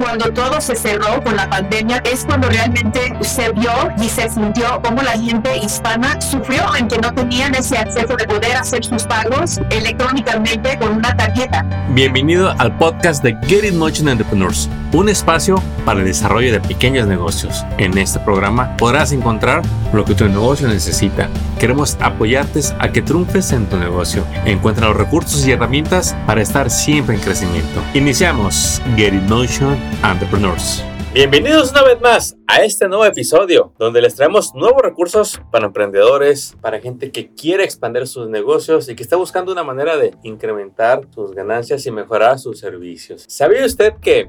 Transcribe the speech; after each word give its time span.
cuando 0.00 0.32
todo 0.32 0.60
se 0.62 0.74
cerró 0.74 1.22
con 1.22 1.36
la 1.36 1.48
pandemia 1.48 2.02
es 2.10 2.24
cuando 2.24 2.48
realmente 2.48 3.12
se 3.20 3.52
vio 3.52 3.70
y 4.02 4.08
se 4.08 4.30
sintió 4.30 4.80
cómo 4.82 5.02
la 5.02 5.12
gente 5.12 5.58
hispana 5.58 6.18
sufrió 6.22 6.74
en 6.74 6.88
que 6.88 6.96
no 6.98 7.12
tenían 7.12 7.54
ese 7.54 7.76
acceso 7.76 8.16
de 8.16 8.24
poder 8.24 8.56
hacer 8.56 8.82
sus 8.82 9.02
pagos 9.04 9.60
electrónicamente 9.68 10.78
con 10.78 10.92
una 10.96 11.14
tarjeta. 11.14 11.66
Bienvenido 11.90 12.54
al 12.58 12.76
podcast 12.78 13.22
de 13.22 13.36
Get 13.46 13.64
It 13.64 13.74
Motion 13.74 14.08
Entrepreneurs, 14.08 14.70
un 14.92 15.10
espacio 15.10 15.62
para 15.84 16.00
el 16.00 16.06
desarrollo 16.06 16.50
de 16.50 16.60
pequeños 16.60 17.06
negocios. 17.06 17.64
En 17.76 17.96
este 17.98 18.18
programa 18.20 18.76
podrás 18.78 19.12
encontrar 19.12 19.62
lo 19.92 20.04
que 20.04 20.14
tu 20.14 20.26
negocio 20.26 20.66
necesita. 20.66 21.28
Queremos 21.58 21.98
apoyarte 22.00 22.60
a 22.78 22.90
que 22.90 23.02
triunfes 23.02 23.52
en 23.52 23.66
tu 23.66 23.76
negocio. 23.76 24.24
Encuentra 24.46 24.88
los 24.88 24.96
recursos 24.96 25.46
y 25.46 25.52
herramientas 25.52 26.16
para 26.26 26.40
estar 26.40 26.70
siempre 26.70 27.16
en 27.16 27.20
crecimiento. 27.20 27.82
Iniciamos 27.92 28.80
Get 28.96 29.14
It 29.14 29.28
Motion 29.28 29.89
Entrepreneurs. 30.04 30.84
Bienvenidos 31.12 31.72
una 31.72 31.82
vez 31.82 32.00
más 32.00 32.36
a 32.46 32.62
este 32.62 32.88
nuevo 32.88 33.04
episodio 33.04 33.72
donde 33.78 34.00
les 34.00 34.14
traemos 34.14 34.54
nuevos 34.54 34.80
recursos 34.82 35.40
para 35.50 35.66
emprendedores, 35.66 36.56
para 36.60 36.80
gente 36.80 37.10
que 37.10 37.34
quiere 37.34 37.64
expandir 37.64 38.06
sus 38.06 38.28
negocios 38.28 38.88
y 38.88 38.94
que 38.94 39.02
está 39.02 39.16
buscando 39.16 39.50
una 39.50 39.64
manera 39.64 39.96
de 39.96 40.14
incrementar 40.22 41.02
sus 41.14 41.32
ganancias 41.32 41.84
y 41.86 41.90
mejorar 41.90 42.38
sus 42.38 42.60
servicios. 42.60 43.24
¿Sabía 43.28 43.66
usted 43.66 43.94
que 44.00 44.28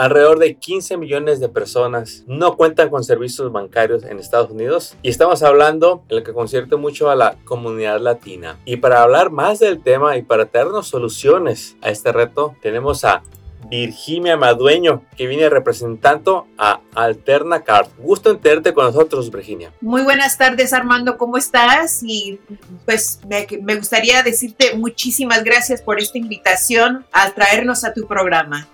Alrededor 0.00 0.38
de 0.38 0.56
15 0.56 0.96
millones 0.96 1.40
de 1.40 1.50
personas 1.50 2.24
no 2.26 2.56
cuentan 2.56 2.88
con 2.88 3.04
servicios 3.04 3.52
bancarios 3.52 4.02
en 4.04 4.18
Estados 4.18 4.50
Unidos 4.50 4.96
y 5.02 5.10
estamos 5.10 5.42
hablando 5.42 6.04
en 6.08 6.16
lo 6.16 6.24
que 6.24 6.32
concierne 6.32 6.78
mucho 6.78 7.10
a 7.10 7.16
la 7.16 7.36
comunidad 7.44 8.00
latina. 8.00 8.58
Y 8.64 8.78
para 8.78 9.02
hablar 9.02 9.30
más 9.30 9.58
del 9.58 9.82
tema 9.82 10.16
y 10.16 10.22
para 10.22 10.46
traernos 10.46 10.86
soluciones 10.88 11.76
a 11.82 11.90
este 11.90 12.12
reto, 12.12 12.54
tenemos 12.62 13.04
a 13.04 13.22
Virginia 13.68 14.36
Madueño, 14.36 15.04
que 15.16 15.26
viene 15.26 15.48
representando 15.48 16.46
a 16.58 16.80
Alterna 16.94 17.62
Card. 17.62 17.88
Gusto 17.98 18.30
en 18.30 18.40
con 18.74 18.86
nosotros, 18.86 19.30
Virginia. 19.30 19.72
Muy 19.80 20.02
buenas 20.02 20.36
tardes, 20.38 20.72
Armando, 20.72 21.16
¿cómo 21.16 21.36
estás? 21.36 22.02
Y 22.02 22.40
pues 22.84 23.20
me, 23.28 23.46
me 23.62 23.76
gustaría 23.76 24.22
decirte 24.22 24.76
muchísimas 24.76 25.44
gracias 25.44 25.82
por 25.82 25.98
esta 26.00 26.18
invitación 26.18 27.04
a 27.12 27.30
traernos 27.30 27.84
a 27.84 27.92
tu 27.92 28.06
programa. 28.06 28.68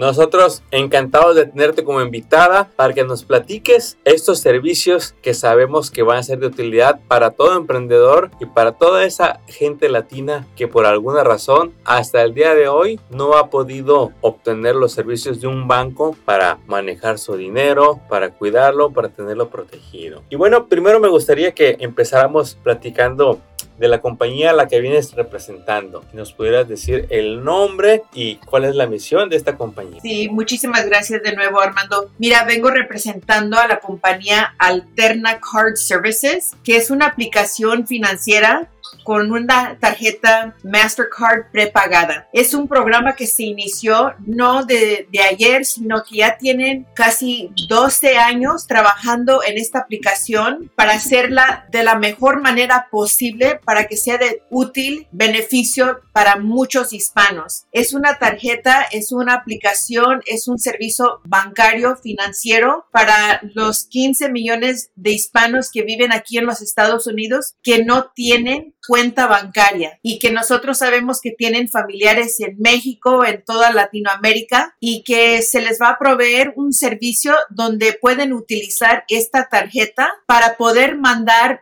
Nosotros 0.00 0.62
encantados 0.70 1.36
de 1.36 1.44
tenerte 1.44 1.84
como 1.84 2.00
invitada 2.00 2.70
para 2.74 2.94
que 2.94 3.04
nos 3.04 3.22
platiques 3.22 3.98
estos 4.06 4.38
servicios 4.38 5.14
que 5.20 5.34
sabemos 5.34 5.90
que 5.90 6.02
van 6.02 6.16
a 6.16 6.22
ser 6.22 6.38
de 6.38 6.46
utilidad 6.46 7.00
para 7.06 7.32
todo 7.32 7.54
emprendedor 7.54 8.30
y 8.40 8.46
para 8.46 8.72
toda 8.72 9.04
esa 9.04 9.40
gente 9.46 9.90
latina 9.90 10.46
que 10.56 10.68
por 10.68 10.86
alguna 10.86 11.22
razón 11.22 11.74
hasta 11.84 12.22
el 12.22 12.32
día 12.32 12.54
de 12.54 12.66
hoy 12.66 12.98
no 13.10 13.36
ha 13.36 13.50
podido 13.50 14.12
obtener 14.22 14.74
los 14.74 14.92
servicios 14.92 15.42
de 15.42 15.48
un 15.48 15.68
banco 15.68 16.16
para 16.24 16.56
manejar 16.66 17.18
su 17.18 17.36
dinero, 17.36 18.00
para 18.08 18.30
cuidarlo, 18.30 18.92
para 18.92 19.10
tenerlo 19.10 19.50
protegido. 19.50 20.22
Y 20.30 20.36
bueno, 20.36 20.66
primero 20.66 20.98
me 20.98 21.08
gustaría 21.08 21.52
que 21.52 21.76
empezáramos 21.78 22.54
platicando 22.54 23.38
de 23.80 23.88
la 23.88 24.02
compañía 24.02 24.50
a 24.50 24.52
la 24.52 24.68
que 24.68 24.78
vienes 24.78 25.14
representando. 25.14 26.04
¿Nos 26.12 26.34
pudieras 26.34 26.68
decir 26.68 27.06
el 27.08 27.42
nombre 27.42 28.02
y 28.12 28.36
cuál 28.36 28.66
es 28.66 28.76
la 28.76 28.86
misión 28.86 29.30
de 29.30 29.36
esta 29.36 29.56
compañía? 29.56 30.00
Sí, 30.02 30.28
muchísimas 30.28 30.84
gracias 30.84 31.22
de 31.22 31.34
nuevo, 31.34 31.60
Armando. 31.60 32.10
Mira, 32.18 32.44
vengo 32.44 32.70
representando 32.70 33.58
a 33.58 33.66
la 33.66 33.80
compañía 33.80 34.54
Alterna 34.58 35.40
Card 35.40 35.76
Services, 35.76 36.50
que 36.62 36.76
es 36.76 36.90
una 36.90 37.06
aplicación 37.06 37.86
financiera 37.86 38.68
con 39.04 39.32
una 39.32 39.78
tarjeta 39.78 40.56
Mastercard 40.62 41.50
prepagada. 41.52 42.28
Es 42.32 42.54
un 42.54 42.68
programa 42.68 43.14
que 43.14 43.26
se 43.26 43.44
inició 43.44 44.14
no 44.26 44.64
de, 44.64 45.08
de, 45.10 45.20
ayer, 45.20 45.64
sino 45.64 46.02
que 46.02 46.18
ya 46.18 46.38
tienen 46.38 46.86
casi 46.94 47.50
12 47.68 48.18
años 48.18 48.66
trabajando 48.66 49.42
en 49.44 49.58
esta 49.58 49.80
aplicación 49.80 50.70
para 50.74 50.92
hacerla 50.92 51.66
de 51.70 51.82
la 51.84 51.96
mejor 51.96 52.40
manera 52.40 52.88
posible 52.90 53.60
para 53.64 53.86
que 53.86 53.96
sea 53.96 54.18
de 54.18 54.42
útil 54.50 55.06
beneficio 55.12 56.00
para 56.12 56.36
muchos 56.36 56.92
hispanos. 56.92 57.64
Es 57.72 57.94
una 57.94 58.18
tarjeta, 58.18 58.82
es 58.90 59.12
una 59.12 59.34
aplicación, 59.34 60.22
es 60.26 60.48
un 60.48 60.58
servicio 60.58 61.20
bancario 61.24 61.96
financiero 61.96 62.86
para 62.92 63.40
los 63.54 63.84
15 63.84 64.30
millones 64.30 64.90
de 64.96 65.12
hispanos 65.12 65.70
que 65.70 65.82
viven 65.82 66.12
aquí 66.12 66.38
en 66.38 66.46
los 66.46 66.60
Estados 66.60 67.06
Unidos 67.06 67.54
que 67.62 67.84
no 67.84 68.10
tienen 68.14 68.74
cuenta 68.86 69.26
bancaria 69.26 69.98
y 70.02 70.18
que 70.18 70.30
nosotros 70.30 70.78
sabemos 70.78 71.20
que 71.20 71.30
tienen 71.30 71.68
familiares 71.68 72.40
en 72.40 72.56
México, 72.58 73.24
en 73.24 73.44
toda 73.44 73.72
Latinoamérica 73.72 74.76
y 74.80 75.02
que 75.04 75.42
se 75.42 75.60
les 75.60 75.80
va 75.80 75.90
a 75.90 75.98
proveer 75.98 76.52
un 76.56 76.72
servicio 76.72 77.34
donde 77.50 77.92
pueden 77.92 78.32
utilizar 78.32 79.04
esta 79.08 79.48
tarjeta 79.48 80.12
para 80.26 80.56
poder 80.56 80.96
mandar 80.96 81.60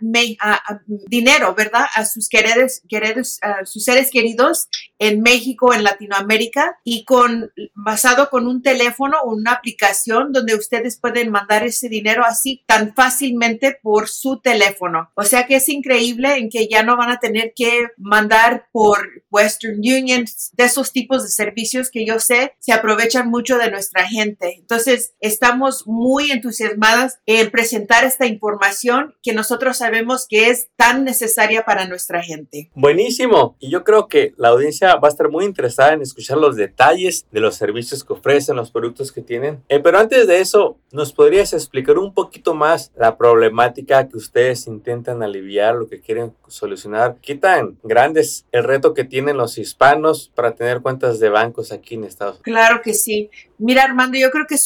dinero, 1.07 1.55
¿verdad? 1.55 1.87
A 1.95 2.05
sus 2.05 2.29
queridos, 2.29 2.83
queridos 2.89 3.39
a 3.43 3.65
sus 3.65 3.85
seres 3.85 4.11
queridos 4.11 4.69
en 4.99 5.23
México, 5.23 5.73
en 5.73 5.85
Latinoamérica 5.85 6.79
y 6.85 7.05
con 7.05 7.53
basado 7.75 8.31
con 8.31 8.47
un 8.47 8.63
teléfono 8.63 9.17
o 9.25 9.35
una 9.35 9.53
aplicación 9.53 10.33
donde 10.33 10.55
ustedes 10.55 10.99
pueden 10.99 11.31
mandar 11.31 11.65
ese 11.65 11.89
dinero 11.89 12.25
así 12.25 12.63
tan 12.67 12.95
fácilmente 12.95 13.79
por 13.83 14.09
su 14.09 14.41
teléfono. 14.41 15.11
O 15.15 15.25
sea 15.25 15.47
que 15.47 15.57
es 15.57 15.69
increíble 15.69 16.37
en 16.37 16.51
que 16.51 16.69
ya 16.69 16.83
no 16.83 16.97
van 16.97 17.08
a 17.09 17.19
tener 17.19 17.53
que 17.55 17.89
mandar 17.97 18.69
por 18.73 18.99
Western 19.31 19.79
Union, 19.79 20.25
de 20.53 20.65
esos 20.65 20.93
tipos 20.93 21.23
de 21.23 21.29
servicios 21.29 21.91
que 21.91 22.07
yo 22.07 22.19
sé 22.19 22.55
se 22.59 22.73
aprovechan 22.73 23.31
mucho 23.31 23.59
de 23.59 23.71
nuestra 23.71 24.07
gente. 24.07 24.57
Entonces, 24.59 25.15
estamos 25.21 25.87
muy 25.87 26.31
entusiasmadas 26.31 27.21
en 27.27 27.51
presentar 27.51 28.05
esta 28.05 28.27
información 28.27 29.15
que 29.23 29.33
nosotros 29.33 29.79
sabemos 29.79 30.27
que 30.29 30.51
es 30.51 30.69
tan 30.77 31.05
necesaria 31.05 31.65
para 31.65 31.87
nuestra 31.87 32.23
gente. 32.23 32.71
Buenísimo. 32.75 33.57
Y 33.59 33.71
yo 33.71 33.85
creo 33.85 34.09
que 34.09 34.35
la 34.37 34.49
audiencia 34.49 34.97
va 34.97 35.09
a 35.09 35.11
estar 35.11 35.29
muy 35.31 35.45
interesada 35.45 35.93
en 35.93 36.03
escuchar 36.03 36.39
los 36.39 36.57
detalles 36.57 37.27
de 37.31 37.41
los 37.41 37.57
servicios 37.57 38.05
que 38.05 38.13
ofrecen, 38.13 38.57
los 38.57 38.71
productos 38.71 39.13
que 39.13 39.23
tienen. 39.23 39.63
Eh, 39.69 39.81
pero 39.81 39.99
antes 39.99 40.27
de 40.27 40.41
eso, 40.41 40.79
¿nos 40.93 41.13
podrías 41.13 41.53
explicar 41.53 41.99
un 41.99 42.15
poquito 42.15 42.55
más 42.55 42.93
la 42.97 43.17
problemática 43.17 44.09
que 44.09 44.17
ustedes 44.17 44.67
intentan 44.67 45.23
aliviar, 45.23 45.75
lo 45.75 45.89
que 45.89 46.01
quieren 46.01 46.35
solucionar? 46.49 46.98
¿Qué 47.23 47.35
tan 47.35 47.79
el 48.53 48.65
reto 48.65 48.95
que 48.95 49.05
tienen 49.05 49.37
los 49.37 49.59
hispanos 49.59 50.31
para 50.35 50.55
tener 50.55 50.81
cuentas 50.81 51.19
de 51.19 51.29
bancos 51.29 51.73
aquí 51.73 51.95
en 51.95 52.05
Estados 52.05 52.35
Unidos? 52.35 52.45
Claro 52.45 52.81
que 52.83 52.95
sí. 52.95 53.31
Mira, 53.59 53.85
Armando, 53.85 54.19
yo 54.19 54.31
creo 54.31 54.47
que 54.47 54.59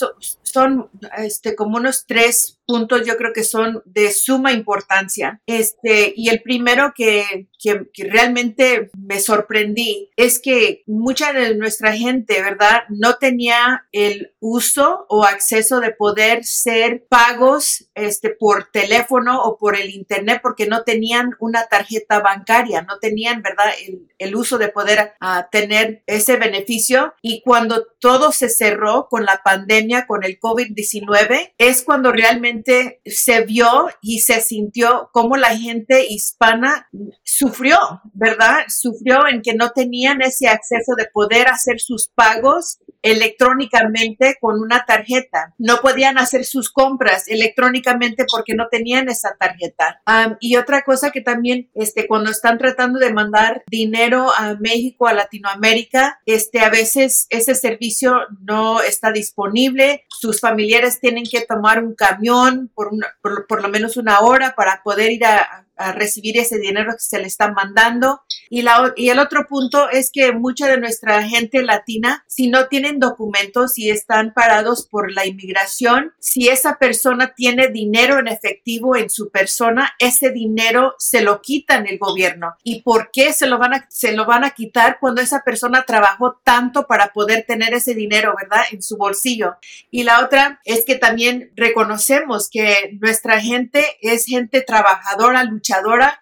son 0.52 0.90
este, 1.18 1.56
como 1.56 1.78
unos 1.78 2.04
tres 2.06 2.58
puntos, 2.66 3.06
yo 3.06 3.16
creo 3.16 3.32
que 3.32 3.44
son 3.44 3.82
de 3.84 4.10
suma 4.12 4.52
importancia. 4.52 5.40
Este, 5.46 6.12
y 6.16 6.28
el 6.28 6.42
primero 6.42 6.92
que, 6.94 7.48
que, 7.58 7.88
que, 7.92 8.04
realmente 8.04 8.90
me 8.96 9.20
sorprendí 9.20 10.10
es 10.16 10.40
que 10.40 10.82
mucha 10.86 11.32
de 11.32 11.54
nuestra 11.56 11.92
gente, 11.92 12.40
¿verdad? 12.42 12.82
No 12.88 13.16
tenía 13.16 13.86
el 13.92 14.34
uso 14.40 15.06
o 15.08 15.24
acceso 15.24 15.80
de 15.80 15.90
poder 15.90 16.44
ser 16.44 17.06
pagos 17.08 17.88
este, 17.94 18.30
por 18.30 18.70
teléfono 18.72 19.42
o 19.42 19.58
por 19.58 19.76
el 19.76 19.90
internet 19.90 20.40
porque 20.42 20.66
no 20.66 20.82
tenían 20.82 21.34
una 21.40 21.66
tarjeta 21.66 22.20
bancaria, 22.20 22.82
no 22.82 22.98
tenían, 22.98 23.42
¿verdad? 23.42 23.66
El, 23.86 24.08
el 24.18 24.36
uso 24.36 24.58
de 24.58 24.68
poder 24.68 25.14
uh, 25.20 25.42
tener 25.50 26.02
ese 26.06 26.36
beneficio. 26.36 27.14
Y 27.22 27.42
cuando 27.42 27.86
todo 27.98 28.32
se 28.32 28.48
cerró 28.48 28.81
con 29.08 29.24
la 29.24 29.40
pandemia, 29.44 30.06
con 30.06 30.24
el 30.24 30.38
COVID-19, 30.38 31.54
es 31.58 31.82
cuando 31.82 32.12
realmente 32.12 33.00
se 33.04 33.44
vio 33.44 33.88
y 34.00 34.20
se 34.20 34.40
sintió 34.40 35.10
cómo 35.12 35.36
la 35.36 35.56
gente 35.56 36.06
hispana 36.08 36.88
sufrió, 37.22 37.78
¿verdad? 38.12 38.64
Sufrió 38.68 39.28
en 39.28 39.42
que 39.42 39.54
no 39.54 39.70
tenían 39.70 40.22
ese 40.22 40.48
acceso 40.48 40.94
de 40.96 41.06
poder 41.12 41.48
hacer 41.48 41.80
sus 41.80 42.08
pagos 42.08 42.78
electrónicamente 43.02 44.36
con 44.40 44.60
una 44.60 44.84
tarjeta. 44.86 45.54
No 45.58 45.80
podían 45.80 46.18
hacer 46.18 46.44
sus 46.44 46.70
compras 46.70 47.28
electrónicamente 47.28 48.24
porque 48.30 48.54
no 48.54 48.68
tenían 48.70 49.08
esa 49.08 49.36
tarjeta. 49.38 50.00
Um, 50.06 50.36
y 50.40 50.56
otra 50.56 50.82
cosa 50.82 51.10
que 51.10 51.20
también, 51.20 51.70
este, 51.74 52.06
cuando 52.06 52.30
están 52.30 52.58
tratando 52.58 52.98
de 52.98 53.12
mandar 53.12 53.62
dinero 53.66 54.30
a 54.36 54.54
México, 54.54 55.06
a 55.06 55.12
Latinoamérica, 55.12 56.20
este, 56.26 56.60
a 56.60 56.70
veces 56.70 57.26
ese 57.30 57.54
servicio 57.54 58.14
no 58.40 58.80
está 58.80 59.12
disponible. 59.12 60.04
Sus 60.08 60.40
familiares 60.40 61.00
tienen 61.00 61.24
que 61.24 61.42
tomar 61.42 61.82
un 61.82 61.94
camión 61.94 62.70
por, 62.74 62.88
una, 62.88 63.08
por, 63.20 63.46
por 63.46 63.62
lo 63.62 63.68
menos 63.68 63.96
una 63.96 64.20
hora 64.20 64.54
para 64.54 64.82
poder 64.82 65.10
ir 65.10 65.24
a 65.24 65.66
recibir 65.76 66.38
ese 66.38 66.58
dinero 66.58 66.92
que 66.92 67.00
se 67.00 67.18
le 67.18 67.26
está 67.26 67.50
mandando. 67.50 68.22
Y, 68.48 68.62
la, 68.62 68.92
y 68.96 69.08
el 69.08 69.18
otro 69.18 69.46
punto 69.48 69.88
es 69.90 70.10
que 70.12 70.32
mucha 70.32 70.68
de 70.68 70.78
nuestra 70.78 71.22
gente 71.22 71.62
latina, 71.62 72.24
si 72.28 72.48
no 72.48 72.68
tienen 72.68 73.00
documentos 73.00 73.78
y 73.78 73.90
están 73.90 74.32
parados 74.32 74.86
por 74.86 75.10
la 75.10 75.26
inmigración, 75.26 76.12
si 76.20 76.48
esa 76.48 76.78
persona 76.78 77.34
tiene 77.34 77.68
dinero 77.68 78.18
en 78.18 78.28
efectivo 78.28 78.96
en 78.96 79.10
su 79.10 79.30
persona, 79.30 79.92
ese 79.98 80.30
dinero 80.30 80.94
se 80.98 81.22
lo 81.22 81.40
quitan 81.40 81.86
el 81.86 81.98
gobierno. 81.98 82.54
¿Y 82.62 82.82
por 82.82 83.10
qué 83.10 83.32
se 83.32 83.46
lo 83.46 83.58
van 83.58 83.74
a, 83.74 83.86
se 83.90 84.12
lo 84.12 84.26
van 84.26 84.44
a 84.44 84.50
quitar 84.50 84.98
cuando 85.00 85.20
esa 85.20 85.40
persona 85.40 85.84
trabajó 85.84 86.40
tanto 86.44 86.86
para 86.86 87.12
poder 87.12 87.44
tener 87.46 87.74
ese 87.74 87.94
dinero, 87.94 88.34
verdad, 88.38 88.64
en 88.70 88.82
su 88.82 88.96
bolsillo? 88.96 89.56
Y 89.90 90.04
la 90.04 90.24
otra 90.24 90.60
es 90.64 90.84
que 90.84 90.96
también 90.96 91.50
reconocemos 91.56 92.48
que 92.50 92.96
nuestra 93.00 93.40
gente 93.40 93.84
es 94.00 94.26
gente 94.26 94.62
trabajadora, 94.62 95.44
luchadora 95.44 95.71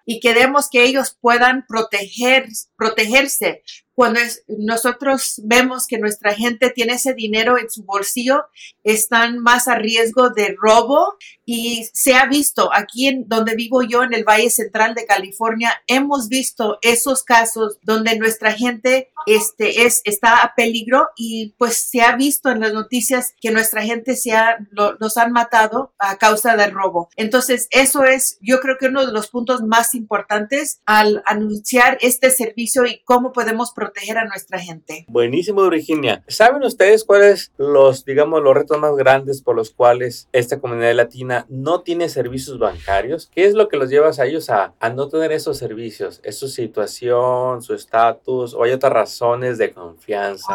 y 0.05 0.21
queremos 0.21 0.69
que 0.71 0.85
ellos 0.85 1.17
puedan 1.21 1.65
proteger, 1.67 2.47
protegerse 2.77 3.63
cuando 4.01 4.21
nosotros 4.49 5.43
vemos 5.45 5.87
que 5.87 5.99
nuestra 5.99 6.33
gente 6.33 6.71
tiene 6.71 6.95
ese 6.95 7.13
dinero 7.13 7.59
en 7.59 7.71
su 7.71 7.85
bolsillo, 7.85 8.47
están 8.83 9.41
más 9.41 9.69
a 9.69 9.75
riesgo 9.75 10.31
de 10.31 10.57
robo 10.59 11.19
y 11.45 11.87
se 11.93 12.15
ha 12.15 12.25
visto 12.25 12.71
aquí 12.73 13.09
en 13.09 13.29
donde 13.29 13.55
vivo 13.57 13.83
yo 13.83 14.03
en 14.03 14.15
el 14.15 14.25
Valle 14.25 14.49
Central 14.49 14.95
de 14.95 15.05
California, 15.05 15.83
hemos 15.87 16.29
visto 16.29 16.79
esos 16.81 17.25
casos 17.25 17.77
donde 17.83 18.19
nuestra 18.19 18.53
gente 18.53 19.11
este, 19.27 19.85
es, 19.85 20.01
está 20.05 20.39
a 20.45 20.55
peligro 20.55 21.09
y 21.15 21.55
pues 21.59 21.77
se 21.77 22.01
ha 22.01 22.17
visto 22.17 22.51
en 22.51 22.61
las 22.61 22.73
noticias 22.73 23.35
que 23.39 23.51
nuestra 23.51 23.83
gente 23.83 24.17
se 24.17 24.33
ha, 24.33 24.67
los 24.71 25.19
han 25.19 25.33
matado 25.33 25.93
a 25.99 26.17
causa 26.17 26.57
del 26.57 26.73
robo. 26.73 27.11
Entonces, 27.17 27.67
eso 27.71 28.05
es, 28.05 28.39
yo 28.41 28.61
creo 28.61 28.79
que 28.79 28.87
uno 28.87 29.05
de 29.05 29.13
los 29.13 29.29
puntos 29.29 29.61
más 29.61 29.95
importantes 29.95 30.81
al 30.87 31.23
anunciar 31.27 31.99
este 32.01 32.31
servicio 32.31 32.87
y 32.87 33.03
cómo 33.05 33.33
podemos 33.33 33.73
proteger 33.73 33.90
proteger 33.91 34.19
a 34.19 34.25
nuestra 34.25 34.59
gente. 34.59 35.05
Buenísimo, 35.09 35.69
Virginia. 35.69 36.23
¿Saben 36.29 36.63
ustedes 36.63 37.05
cuáles 37.05 37.53
los, 37.59 38.05
digamos, 38.05 38.43
los 38.43 38.55
retos 38.55 38.79
más 38.79 38.95
grandes 38.97 39.43
por 39.43 39.57
los 39.57 39.71
cuales 39.71 40.29
esta 40.33 40.61
comunidad 40.61 40.95
latina 40.95 41.47
no 41.49 41.83
tiene 41.83 42.09
servicios 42.09 42.59
bancarios? 42.59 43.31
¿Qué 43.35 43.47
es 43.47 43.55
lo 43.55 43.69
que 43.69 43.77
los 43.77 43.91
lleva 43.91 44.11
a 44.11 44.27
ellos 44.27 44.51
a, 44.51 44.75
a 44.79 44.91
no 44.91 45.09
tener 45.09 45.33
esos 45.33 45.59
servicios? 45.59 46.21
¿Es 46.25 46.39
su 46.39 46.49
situación, 46.49 47.63
su 47.63 47.75
estatus 47.75 48.55
o 48.55 48.63
hay 48.63 48.73
otras 48.73 48.93
razones 48.93 49.59
de 49.59 49.73
confianza, 49.73 50.55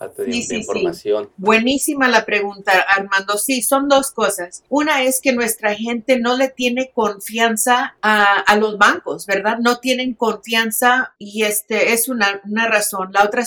ah, 0.00 0.08
de, 0.16 0.56
información? 0.56 1.30
Buenísima 1.36 2.08
la 2.08 2.24
pregunta, 2.24 2.72
Armando. 2.88 3.38
Sí, 3.38 3.62
son 3.62 3.88
dos 3.88 4.10
cosas. 4.10 4.64
Una 4.68 5.02
es 5.02 5.20
que 5.20 5.32
nuestra 5.32 5.74
gente 5.74 6.18
no 6.18 6.36
le 6.36 6.48
tiene 6.48 6.90
confianza 6.94 7.96
a, 8.02 8.40
a 8.40 8.56
los 8.56 8.78
bancos, 8.78 9.26
¿verdad? 9.26 9.58
No 9.58 9.78
tienen 9.78 10.14
confianza 10.14 11.14
y 11.18 11.44
este 11.44 11.92
es 11.92 12.08
una, 12.08 12.40
una 12.44 12.61
razón. 12.66 13.10
La 13.12 13.24
otra, 13.24 13.44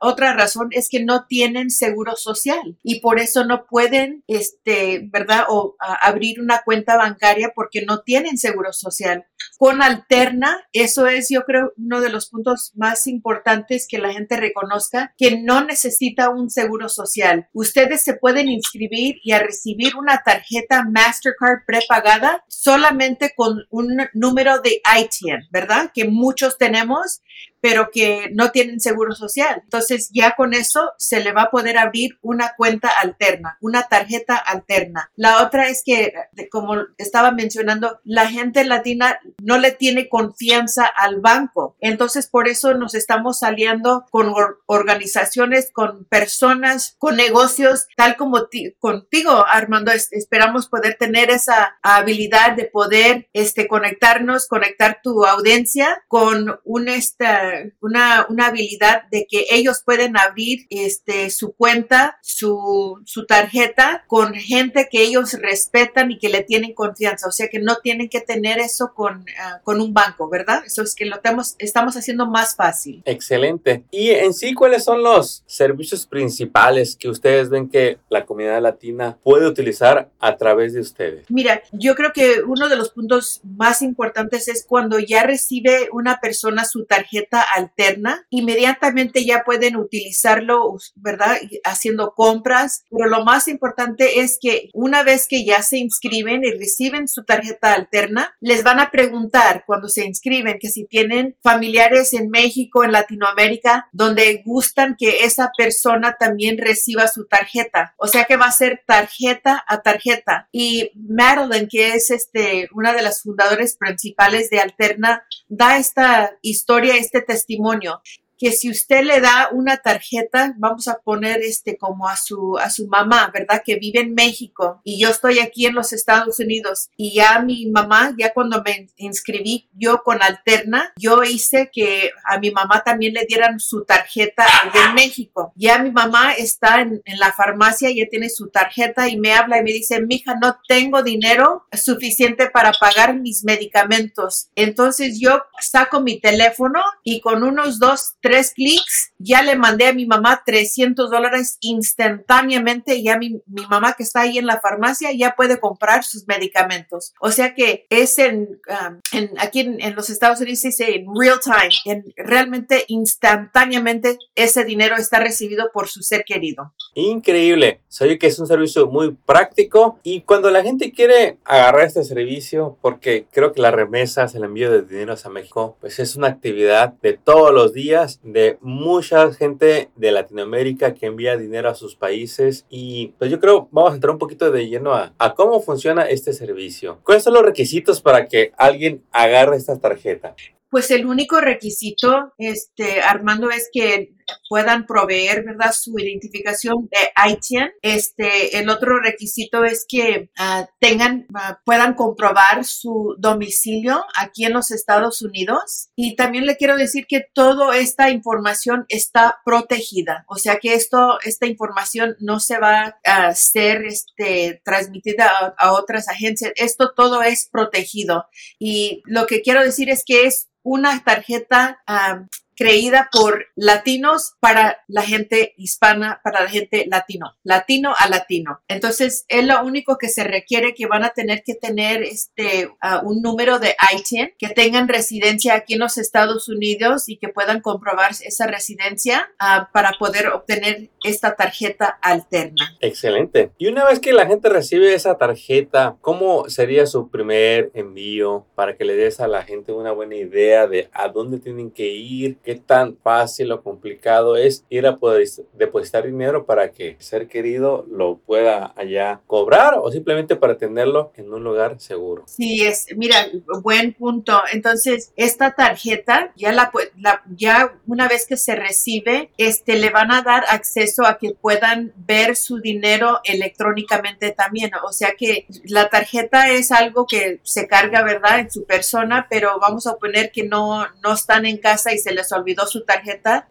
otra 0.00 0.32
razón 0.32 0.68
es 0.72 0.88
que 0.88 1.04
no 1.04 1.26
tienen 1.26 1.70
seguro 1.70 2.16
social 2.16 2.78
y 2.82 3.00
por 3.00 3.18
eso 3.18 3.44
no 3.44 3.66
pueden, 3.66 4.24
este, 4.26 5.02
¿verdad? 5.10 5.44
O 5.48 5.76
abrir 5.78 6.40
una 6.40 6.62
cuenta 6.64 6.96
bancaria 6.96 7.52
porque 7.54 7.84
no 7.84 8.00
tienen 8.00 8.38
seguro 8.38 8.72
social. 8.72 9.26
Con 9.58 9.82
Alterna, 9.82 10.64
eso 10.72 11.06
es, 11.06 11.28
yo 11.30 11.44
creo, 11.44 11.72
uno 11.76 12.00
de 12.00 12.10
los 12.10 12.30
puntos 12.30 12.72
más 12.76 13.06
importantes 13.06 13.86
que 13.88 13.98
la 13.98 14.12
gente 14.12 14.36
reconozca, 14.36 15.14
que 15.16 15.40
no 15.40 15.64
necesita 15.64 16.28
un 16.30 16.48
seguro 16.48 16.88
social. 16.88 17.48
Ustedes 17.52 18.02
se 18.02 18.14
pueden 18.14 18.48
inscribir 18.48 19.16
y 19.22 19.32
a 19.32 19.40
recibir 19.40 19.96
una 19.96 20.22
tarjeta 20.24 20.84
Mastercard 20.84 21.64
prepagada 21.66 22.44
solamente 22.48 23.32
con 23.34 23.66
un 23.70 23.96
número 24.14 24.60
de 24.60 24.80
ITIN, 24.96 25.48
¿verdad? 25.50 25.90
Que 25.92 26.04
muchos 26.04 26.56
tenemos, 26.56 27.20
pero 27.60 27.90
que 27.92 28.30
no 28.32 28.50
tienen 28.50 28.80
seguro 28.80 29.14
social. 29.14 29.60
Entonces 29.64 30.10
ya 30.12 30.34
con 30.36 30.54
eso 30.54 30.92
se 30.98 31.20
le 31.20 31.32
va 31.32 31.42
a 31.42 31.50
poder 31.50 31.78
abrir 31.78 32.18
una 32.22 32.52
cuenta 32.56 32.88
alterna, 32.88 33.58
una 33.60 33.88
tarjeta 33.88 34.36
alterna. 34.36 35.10
La 35.16 35.42
otra 35.42 35.68
es 35.68 35.82
que, 35.84 36.12
como 36.50 36.76
estaba 36.96 37.32
mencionando, 37.32 38.00
la 38.04 38.28
gente 38.28 38.64
latina 38.64 39.20
no 39.42 39.58
le 39.58 39.72
tiene 39.72 40.08
confianza 40.08 40.86
al 40.86 41.20
banco. 41.20 41.76
Entonces 41.80 42.28
por 42.28 42.48
eso 42.48 42.74
nos 42.74 42.94
estamos 42.94 43.40
saliendo 43.40 44.04
con 44.10 44.32
organizaciones, 44.66 45.70
con 45.72 46.04
personas, 46.06 46.96
con 46.98 47.16
negocios, 47.16 47.86
tal 47.96 48.16
como 48.16 48.48
contigo, 48.78 49.44
Armando. 49.46 49.92
esperamos 49.92 50.68
poder 50.68 50.96
tener 50.98 51.30
esa 51.30 51.78
habilidad 51.82 52.52
de 52.56 52.64
poder 52.64 53.28
este, 53.32 53.66
conectarnos, 53.68 54.46
conectar 54.46 55.00
tu 55.02 55.24
audiencia 55.24 56.02
con 56.08 56.60
un, 56.64 56.88
esta, 56.88 57.47
una, 57.80 58.26
una, 58.28 58.46
habilidad 58.46 59.02
de 59.10 59.26
que 59.28 59.46
ellos 59.50 59.82
pueden 59.84 60.16
abrir 60.16 60.66
este, 60.70 61.30
su 61.30 61.52
cuenta, 61.52 62.18
su, 62.22 63.00
su 63.04 63.26
tarjeta 63.26 64.04
con 64.06 64.34
gente 64.34 64.88
que 64.90 65.02
ellos 65.02 65.34
respetan 65.34 66.10
y 66.10 66.18
que 66.18 66.28
le 66.28 66.42
tienen 66.42 66.74
confianza. 66.74 67.28
O 67.28 67.32
sea 67.32 67.48
que 67.48 67.58
no 67.58 67.76
tienen 67.76 68.08
que 68.08 68.20
tener 68.20 68.58
eso 68.58 68.92
con, 68.94 69.24
ah, 69.40 69.60
con 69.64 69.80
un 69.80 69.92
banco, 69.92 70.28
¿verdad? 70.28 70.62
Eso 70.64 70.82
es 70.82 70.94
que 70.94 71.04
lo 71.04 71.20
tenemos, 71.20 71.56
estamos 71.58 71.96
haciendo 71.96 72.26
más 72.26 72.56
fácil. 72.56 73.02
Excelente. 73.04 73.84
Y 73.90 74.10
en 74.10 74.32
sí, 74.34 74.54
¿cuáles 74.54 74.84
son 74.84 75.02
los 75.02 75.44
servicios 75.46 76.06
principales 76.06 76.96
que 76.96 77.08
ustedes 77.08 77.50
ven 77.50 77.68
que 77.68 77.98
la 78.08 78.24
comunidad 78.24 78.62
latina 78.62 79.18
puede 79.22 79.46
utilizar 79.46 80.10
a 80.18 80.36
través 80.36 80.72
de 80.74 80.80
ustedes? 80.80 81.26
Mira, 81.28 81.62
yo 81.72 81.94
creo 81.94 82.12
que 82.12 82.42
uno 82.46 82.68
de 82.68 82.76
los 82.76 82.90
puntos 82.90 83.40
más 83.44 83.82
importantes 83.82 84.48
es 84.48 84.64
cuando 84.66 84.98
ya 84.98 85.24
recibe 85.24 85.88
una 85.92 86.20
persona 86.20 86.64
su 86.64 86.84
tarjeta 86.84 87.37
alterna, 87.40 88.26
inmediatamente 88.30 89.24
ya 89.24 89.44
pueden 89.44 89.76
utilizarlo, 89.76 90.76
¿verdad? 90.96 91.38
Haciendo 91.64 92.14
compras, 92.14 92.84
pero 92.90 93.08
lo 93.08 93.24
más 93.24 93.48
importante 93.48 94.20
es 94.20 94.38
que 94.40 94.70
una 94.72 95.02
vez 95.02 95.26
que 95.28 95.44
ya 95.44 95.62
se 95.62 95.78
inscriben 95.78 96.44
y 96.44 96.50
reciben 96.52 97.08
su 97.08 97.24
tarjeta 97.24 97.74
alterna, 97.74 98.36
les 98.40 98.62
van 98.62 98.80
a 98.80 98.90
preguntar 98.90 99.64
cuando 99.66 99.88
se 99.88 100.04
inscriben 100.04 100.58
que 100.60 100.68
si 100.68 100.86
tienen 100.86 101.36
familiares 101.42 102.12
en 102.14 102.30
México, 102.30 102.84
en 102.84 102.92
Latinoamérica, 102.92 103.88
donde 103.92 104.42
gustan 104.44 104.96
que 104.98 105.24
esa 105.24 105.50
persona 105.56 106.16
también 106.18 106.58
reciba 106.58 107.08
su 107.08 107.26
tarjeta. 107.26 107.94
O 107.96 108.06
sea 108.06 108.24
que 108.24 108.36
va 108.36 108.46
a 108.46 108.52
ser 108.52 108.82
tarjeta 108.86 109.64
a 109.66 109.82
tarjeta. 109.82 110.48
Y 110.52 110.90
Madeline, 110.94 111.68
que 111.68 111.94
es 111.94 112.10
este, 112.10 112.68
una 112.72 112.92
de 112.92 113.02
las 113.02 113.22
fundadoras 113.22 113.76
principales 113.76 114.50
de 114.50 114.60
Alterna, 114.60 115.24
da 115.48 115.78
esta 115.78 116.36
historia, 116.42 116.94
este 116.96 117.22
testimonio 117.22 118.00
que 118.38 118.52
si 118.52 118.70
usted 118.70 119.02
le 119.02 119.20
da 119.20 119.48
una 119.52 119.78
tarjeta, 119.78 120.54
vamos 120.58 120.88
a 120.88 120.98
poner 120.98 121.40
este 121.42 121.76
como 121.76 122.08
a 122.08 122.16
su, 122.16 122.56
a 122.58 122.70
su 122.70 122.86
mamá, 122.86 123.30
¿verdad? 123.32 123.62
Que 123.64 123.76
vive 123.76 124.00
en 124.00 124.14
México 124.14 124.80
y 124.84 125.00
yo 125.00 125.08
estoy 125.08 125.40
aquí 125.40 125.66
en 125.66 125.74
los 125.74 125.92
Estados 125.92 126.38
Unidos 126.38 126.88
y 126.96 127.14
ya 127.14 127.40
mi 127.40 127.66
mamá, 127.66 128.14
ya 128.18 128.32
cuando 128.32 128.62
me 128.62 128.88
inscribí 128.96 129.68
yo 129.74 130.02
con 130.02 130.22
Alterna, 130.22 130.92
yo 130.96 131.22
hice 131.22 131.70
que 131.72 132.10
a 132.24 132.38
mi 132.38 132.50
mamá 132.50 132.82
también 132.84 133.14
le 133.14 133.26
dieran 133.26 133.60
su 133.60 133.84
tarjeta 133.84 134.46
de 134.72 134.92
México. 134.94 135.52
Ya 135.56 135.78
mi 135.78 135.90
mamá 135.90 136.32
está 136.32 136.80
en, 136.80 137.02
en 137.04 137.18
la 137.18 137.32
farmacia, 137.32 137.90
ya 137.90 138.06
tiene 138.08 138.28
su 138.28 138.48
tarjeta 138.48 139.08
y 139.08 139.18
me 139.18 139.32
habla 139.32 139.58
y 139.58 139.62
me 139.62 139.72
dice, 139.72 140.00
mija, 140.00 140.34
no 140.40 140.58
tengo 140.68 141.02
dinero 141.02 141.66
suficiente 141.72 142.50
para 142.50 142.72
pagar 142.72 143.18
mis 143.18 143.44
medicamentos. 143.44 144.50
Entonces 144.54 145.18
yo 145.20 145.42
saco 145.60 146.00
mi 146.00 146.20
teléfono 146.20 146.80
y 147.02 147.20
con 147.20 147.42
unos 147.42 147.78
dos, 147.78 148.16
clics, 148.54 149.12
ya 149.18 149.42
le 149.42 149.56
mandé 149.56 149.86
a 149.86 149.92
mi 149.92 150.06
mamá 150.06 150.42
300 150.44 151.10
dólares 151.10 151.58
instantáneamente. 151.60 153.02
Ya 153.02 153.18
mi, 153.18 153.40
mi, 153.46 153.66
mamá 153.68 153.94
que 153.94 154.02
está 154.02 154.22
ahí 154.22 154.38
en 154.38 154.46
la 154.46 154.60
farmacia 154.60 155.12
ya 155.12 155.34
puede 155.36 155.58
comprar 155.58 156.04
sus 156.04 156.26
medicamentos. 156.26 157.12
O 157.20 157.30
sea 157.30 157.54
que 157.54 157.86
es 157.90 158.18
en, 158.18 158.60
um, 158.68 159.00
en 159.12 159.30
aquí 159.38 159.60
en, 159.60 159.94
los 159.94 160.10
Estados 160.10 160.40
Unidos 160.40 160.62
dice 160.62 160.94
en 160.94 161.06
real 161.14 161.40
time, 161.42 161.70
en 161.84 162.04
realmente 162.16 162.84
instantáneamente 162.88 164.18
ese 164.34 164.64
dinero 164.64 164.96
está 164.96 165.20
recibido 165.20 165.70
por 165.72 165.88
su 165.88 166.02
ser 166.02 166.24
querido. 166.24 166.72
Increíble. 166.94 167.80
Soy 167.88 168.18
que 168.18 168.28
es 168.28 168.38
un 168.38 168.46
servicio 168.46 168.86
muy 168.86 169.12
práctico 169.12 169.98
y 170.02 170.22
cuando 170.22 170.50
la 170.50 170.62
gente 170.62 170.92
quiere 170.92 171.38
agarrar 171.44 171.86
este 171.86 172.04
servicio, 172.04 172.78
porque 172.80 173.26
creo 173.30 173.52
que 173.52 173.60
las 173.60 173.74
remesas, 173.74 174.34
el 174.34 174.44
envío 174.44 174.70
de 174.70 174.82
dinero 174.82 175.14
a 175.22 175.28
México, 175.28 175.76
pues 175.80 175.98
es 175.98 176.16
una 176.16 176.28
actividad 176.28 176.94
de 177.02 177.14
todos 177.14 177.52
los 177.52 177.72
días 177.72 178.17
de 178.22 178.58
mucha 178.60 179.32
gente 179.32 179.90
de 179.96 180.12
Latinoamérica 180.12 180.94
que 180.94 181.06
envía 181.06 181.36
dinero 181.36 181.68
a 181.68 181.74
sus 181.74 181.96
países 181.96 182.66
y 182.68 183.14
pues 183.18 183.30
yo 183.30 183.40
creo 183.40 183.68
vamos 183.70 183.92
a 183.92 183.94
entrar 183.94 184.12
un 184.12 184.18
poquito 184.18 184.50
de 184.50 184.68
lleno 184.68 184.92
a, 184.94 185.14
a 185.18 185.34
cómo 185.34 185.60
funciona 185.60 186.02
este 186.02 186.32
servicio. 186.32 186.98
¿Cuáles 187.04 187.24
son 187.24 187.34
los 187.34 187.42
requisitos 187.42 188.00
para 188.00 188.26
que 188.26 188.52
alguien 188.56 189.02
agarre 189.12 189.56
esta 189.56 189.78
tarjeta? 189.78 190.34
Pues 190.70 190.90
el 190.90 191.06
único 191.06 191.40
requisito, 191.40 192.34
este, 192.38 193.00
Armando, 193.00 193.50
es 193.50 193.68
que 193.72 194.14
puedan 194.48 194.86
proveer, 194.86 195.44
¿verdad? 195.44 195.72
Su 195.72 195.98
identificación 195.98 196.88
de 196.90 197.30
ITIN. 197.30 197.70
Este, 197.82 198.58
el 198.58 198.68
otro 198.68 199.00
requisito 199.00 199.64
es 199.64 199.86
que 199.88 200.30
ah, 200.38 200.68
tengan, 200.80 201.26
ah, 201.34 201.60
puedan 201.64 201.94
comprobar 201.94 202.64
su 202.64 203.14
domicilio 203.18 204.04
aquí 204.16 204.44
en 204.44 204.52
los 204.52 204.70
Estados 204.70 205.22
Unidos. 205.22 205.90
Y 205.96 206.16
también 206.16 206.46
le 206.46 206.56
quiero 206.56 206.76
decir 206.76 207.06
que 207.06 207.24
toda 207.32 207.76
esta 207.76 208.10
información 208.10 208.84
está 208.88 209.38
protegida. 209.44 210.24
O 210.28 210.36
sea 210.36 210.58
que 210.58 210.74
esto, 210.74 211.18
esta 211.24 211.46
información 211.46 212.16
no 212.20 212.40
se 212.40 212.58
va 212.58 212.98
a 213.04 213.34
ser 213.34 213.84
este, 213.84 214.60
transmitida 214.64 215.54
a, 215.56 215.72
otras 215.72 216.08
agencias. 216.08 216.52
Esto 216.56 216.92
todo 216.94 217.22
es 217.22 217.48
protegido. 217.50 218.26
Y 218.58 219.02
lo 219.04 219.26
que 219.26 219.42
quiero 219.42 219.62
decir 219.62 219.90
es 219.90 220.02
que 220.04 220.26
es 220.26 220.48
una 220.68 221.02
tarjeta 221.02 221.82
ah, 221.86 222.24
creída 222.58 223.08
por 223.12 223.46
latinos 223.54 224.34
para 224.40 224.78
la 224.88 225.02
gente 225.02 225.54
hispana, 225.56 226.20
para 226.24 226.42
la 226.42 226.48
gente 226.48 226.86
latino, 226.88 227.36
latino 227.44 227.94
a 227.96 228.08
latino. 228.08 228.60
Entonces, 228.66 229.24
es 229.28 229.46
lo 229.46 229.62
único 229.64 229.96
que 229.96 230.08
se 230.08 230.24
requiere 230.24 230.74
que 230.74 230.86
van 230.86 231.04
a 231.04 231.10
tener 231.10 231.42
que 231.44 231.54
tener 231.54 232.02
este 232.02 232.66
uh, 232.66 233.06
un 233.08 233.22
número 233.22 233.60
de 233.60 233.76
ITIN, 233.94 234.32
que 234.38 234.48
tengan 234.48 234.88
residencia 234.88 235.54
aquí 235.54 235.74
en 235.74 235.80
los 235.80 235.98
Estados 235.98 236.48
Unidos 236.48 237.08
y 237.08 237.16
que 237.16 237.28
puedan 237.28 237.60
comprobar 237.60 238.10
esa 238.10 238.46
residencia 238.48 239.30
uh, 239.40 239.70
para 239.72 239.92
poder 239.98 240.28
obtener 240.28 240.90
esta 241.04 241.36
tarjeta 241.36 241.98
alterna. 242.02 242.76
Excelente. 242.80 243.52
Y 243.58 243.68
una 243.68 243.84
vez 243.84 244.00
que 244.00 244.12
la 244.12 244.26
gente 244.26 244.48
recibe 244.48 244.94
esa 244.94 245.16
tarjeta, 245.16 245.96
¿cómo 246.00 246.48
sería 246.48 246.86
su 246.86 247.08
primer 247.08 247.70
envío 247.74 248.46
para 248.56 248.76
que 248.76 248.84
le 248.84 248.96
des 248.96 249.20
a 249.20 249.28
la 249.28 249.44
gente 249.44 249.72
una 249.72 249.92
buena 249.92 250.16
idea 250.16 250.66
de 250.66 250.88
a 250.92 251.08
dónde 251.08 251.38
tienen 251.38 251.70
que 251.70 251.86
ir? 251.86 252.38
Qué 252.48 252.54
tan 252.54 252.96
fácil 252.96 253.52
o 253.52 253.62
complicado 253.62 254.38
es 254.38 254.64
ir 254.70 254.86
a 254.86 254.96
poder 254.96 255.28
depositar 255.52 256.06
dinero 256.06 256.46
para 256.46 256.72
que 256.72 256.96
ser 256.98 257.28
querido 257.28 257.84
lo 257.90 258.16
pueda 258.16 258.72
allá 258.74 259.20
cobrar 259.26 259.74
o 259.78 259.92
simplemente 259.92 260.34
para 260.34 260.56
tenerlo 260.56 261.12
en 261.16 261.30
un 261.30 261.44
lugar 261.44 261.78
seguro. 261.78 262.24
Sí, 262.26 262.64
es, 262.64 262.86
mira, 262.96 263.16
buen 263.62 263.92
punto. 263.92 264.40
Entonces, 264.50 265.12
esta 265.16 265.50
tarjeta 265.50 266.32
ya 266.36 266.52
la, 266.52 266.72
la 266.96 267.22
ya 267.36 267.74
una 267.86 268.08
vez 268.08 268.26
que 268.26 268.38
se 268.38 268.56
recibe, 268.56 269.30
este 269.36 269.76
le 269.76 269.90
van 269.90 270.10
a 270.10 270.22
dar 270.22 270.44
acceso 270.48 271.04
a 271.04 271.18
que 271.18 271.34
puedan 271.34 271.92
ver 271.96 272.34
su 272.34 272.60
dinero 272.60 273.20
electrónicamente 273.24 274.30
también. 274.30 274.70
O 274.86 274.92
sea 274.92 275.10
que 275.18 275.46
la 275.64 275.90
tarjeta 275.90 276.50
es 276.50 276.72
algo 276.72 277.06
que 277.06 277.40
se 277.42 277.68
carga, 277.68 278.02
¿verdad?, 278.02 278.38
en 278.38 278.50
su 278.50 278.64
persona, 278.64 279.26
pero 279.28 279.60
vamos 279.60 279.86
a 279.86 279.96
poner 279.96 280.32
que 280.32 280.44
no, 280.44 280.86
no 281.04 281.12
están 281.12 281.44
en 281.44 281.58
casa 281.58 281.92
y 281.92 281.98
se 281.98 282.14
les 282.14 282.32
olvidó 282.38 282.66
su 282.66 282.84
tarjeta, 282.84 283.48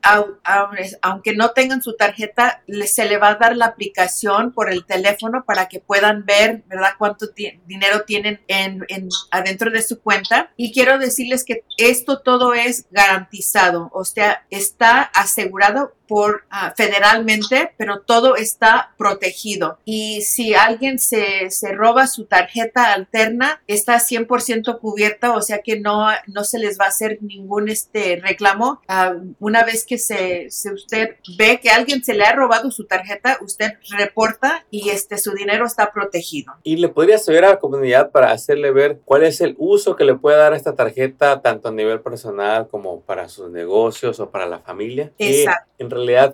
aunque 1.01 1.36
no 1.36 1.51
tengan 1.51 1.82
su 1.82 1.96
tarjeta, 1.96 2.63
se 2.86 3.06
le 3.06 3.17
va 3.17 3.29
a 3.29 3.36
dar 3.36 3.56
la 3.56 3.65
aplicación 3.65 4.51
por 4.51 4.72
el 4.72 4.86
teléfono 4.86 5.44
para 5.46 5.67
que 5.67 5.79
puedan 5.79 6.25
ver, 6.25 6.63
¿verdad?, 6.67 6.91
cuánto 6.98 7.27
dinero 7.65 8.03
tienen 8.06 8.41
en, 8.48 8.86
adentro 9.32 9.72
de 9.72 9.82
su 9.82 10.01
cuenta. 10.01 10.51
Y 10.56 10.74
quiero 10.74 10.98
decirles 10.98 11.44
que 11.44 11.63
esto 11.77 12.20
todo 12.20 12.53
es 12.53 12.86
garantizado, 12.91 13.89
o 13.94 14.06
sea, 14.06 14.46
está 14.50 15.01
asegurado 15.01 15.94
por 16.08 16.44
ah, 16.50 16.74
federalmente, 16.76 17.72
pero 17.78 18.02
todo 18.02 18.36
está 18.36 18.94
protegido. 18.98 19.78
Y 19.86 20.22
si 20.22 20.54
alguien 20.54 21.00
se, 21.00 21.50
se 21.50 21.74
roba 21.74 22.08
su 22.08 22.26
tarjeta 22.26 22.94
alterna, 22.94 23.62
está 23.68 23.96
100% 23.98 24.80
cubierta, 24.80 25.34
o 25.34 25.42
sea 25.42 25.60
que 25.60 25.80
no, 25.80 26.08
no 26.28 26.44
se 26.44 26.60
les 26.60 26.80
va 26.80 26.86
a 26.86 26.90
hacer 26.90 27.20
ningún 27.22 27.70
este 27.70 28.20
reclamo. 28.24 28.82
Ah, 28.88 29.16
una 29.40 29.64
vez 29.64 29.86
que 29.86 29.98
se, 29.98 30.50
se, 30.50 30.74
usted 30.74 31.16
ve 31.38 31.60
que 31.62 31.70
alguien 31.70 32.04
se 32.04 32.14
le 32.14 32.24
ha 32.24 32.34
robado 32.34 32.72
su 32.72 32.86
tarjeta, 32.86 33.38
usted 33.42 33.74
reporta 33.98 34.66
y 34.72 34.90
este 34.90 35.18
su 35.18 35.34
dinero 35.34 35.66
está 35.66 35.92
protegido. 35.92 36.54
Y 36.64 36.78
le 36.78 36.90
podría 36.90 37.18
saber 37.18 37.46
a 37.46 37.50
la 37.50 37.60
comunidad 37.60 38.12
para 38.12 38.32
hacerle 38.32 38.72
ver 38.72 39.00
cuál 39.04 39.24
es 39.24 39.42
el 39.42 39.56
uso 39.58 39.96
que 39.96 40.06
le 40.06 40.16
puede 40.16 40.38
dar 40.38 40.54
a 40.54 40.58
esta 40.58 40.76
tarjeta, 40.76 41.42
tanto 41.42 41.70
a 41.70 41.72
nivel 41.72 42.02
personal 42.02 42.68
como 42.68 43.02
para 43.02 43.30
sus 43.30 43.50
negocios 43.50 44.20
o 44.20 44.30
para 44.30 44.46
la 44.46 44.60
familia. 44.60 45.12
Exacto 45.18 45.68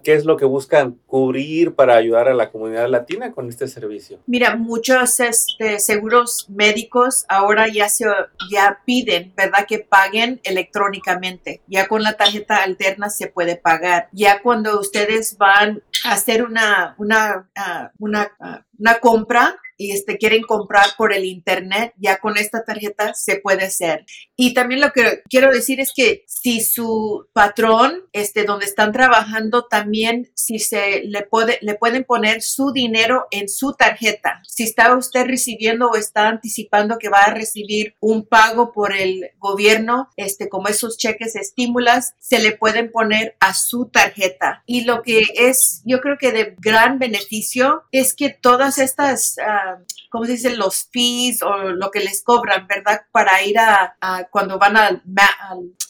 ¿qué 0.03 0.13
es 0.13 0.25
lo 0.25 0.37
que 0.37 0.45
buscan 0.45 0.99
cubrir 1.07 1.75
para 1.75 1.95
ayudar 1.95 2.27
a 2.27 2.33
la 2.33 2.51
comunidad 2.51 2.89
latina 2.89 3.31
con 3.31 3.49
este 3.49 3.67
servicio? 3.67 4.19
Mira, 4.25 4.55
muchos 4.55 5.19
este, 5.19 5.79
seguros 5.79 6.47
médicos 6.49 7.25
ahora 7.29 7.67
ya 7.67 7.89
se 7.89 8.05
ya 8.51 8.79
piden, 8.85 9.33
¿verdad? 9.35 9.65
Que 9.67 9.79
paguen 9.79 10.41
electrónicamente. 10.43 11.61
Ya 11.67 11.87
con 11.87 12.03
la 12.03 12.13
tarjeta 12.13 12.63
alterna 12.63 13.09
se 13.09 13.27
puede 13.27 13.55
pagar. 13.55 14.09
Ya 14.11 14.41
cuando 14.41 14.79
ustedes 14.79 15.37
van 15.37 15.81
a 16.05 16.13
hacer 16.13 16.43
una, 16.43 16.95
una, 16.97 17.49
ah, 17.55 17.91
una, 17.99 18.31
ah, 18.39 18.63
una 18.77 18.99
compra, 18.99 19.59
y 19.77 19.91
este, 19.91 20.17
quieren 20.17 20.43
comprar 20.43 20.85
por 20.97 21.13
el 21.13 21.25
internet, 21.25 21.93
ya 21.97 22.17
con 22.17 22.37
esta 22.37 22.63
tarjeta 22.63 23.13
se 23.13 23.37
puede 23.37 23.65
hacer. 23.65 24.05
Y 24.35 24.53
también 24.53 24.81
lo 24.81 24.91
que 24.91 25.21
quiero 25.29 25.51
decir 25.51 25.79
es 25.79 25.91
que 25.95 26.23
si 26.27 26.61
su 26.61 27.27
patrón, 27.33 28.03
este, 28.13 28.43
donde 28.43 28.65
están 28.65 28.91
trabajando, 28.91 29.65
también 29.65 30.31
si 30.35 30.59
se 30.59 31.03
le 31.05 31.23
puede, 31.23 31.59
le 31.61 31.75
pueden 31.75 32.03
poner 32.03 32.41
su 32.41 32.71
dinero 32.71 33.25
en 33.31 33.49
su 33.49 33.73
tarjeta. 33.73 34.41
Si 34.47 34.63
está 34.63 34.95
usted 34.95 35.25
recibiendo 35.25 35.89
o 35.89 35.95
está 35.95 36.27
anticipando 36.27 36.97
que 36.97 37.09
va 37.09 37.23
a 37.23 37.33
recibir 37.33 37.95
un 37.99 38.25
pago 38.25 38.71
por 38.71 38.95
el 38.95 39.31
gobierno, 39.39 40.09
este, 40.17 40.49
como 40.49 40.67
esos 40.67 40.97
cheques 40.97 41.35
estímulas, 41.35 42.13
se 42.19 42.39
le 42.39 42.51
pueden 42.51 42.91
poner 42.91 43.35
a 43.39 43.53
su 43.53 43.89
tarjeta. 43.89 44.63
Y 44.65 44.85
lo 44.85 45.01
que 45.01 45.23
es, 45.35 45.81
yo 45.85 45.99
creo 46.01 46.17
que 46.17 46.31
de 46.31 46.55
gran 46.59 46.99
beneficio 46.99 47.83
es 47.91 48.13
que 48.13 48.29
estas 48.69 49.37
ah, 49.39 49.77
¿cómo 50.13 50.25
se 50.25 50.33
dice? 50.33 50.55
Los 50.55 50.89
fees 50.91 51.41
o 51.41 51.57
lo 51.71 51.89
que 51.89 51.99
les 51.99 52.21
cobran, 52.21 52.67
¿verdad? 52.67 53.01
Para 53.11 53.41
ir 53.41 53.57
a, 53.57 53.97
cuando 54.29 54.59
van 54.59 54.77
a, 54.77 55.01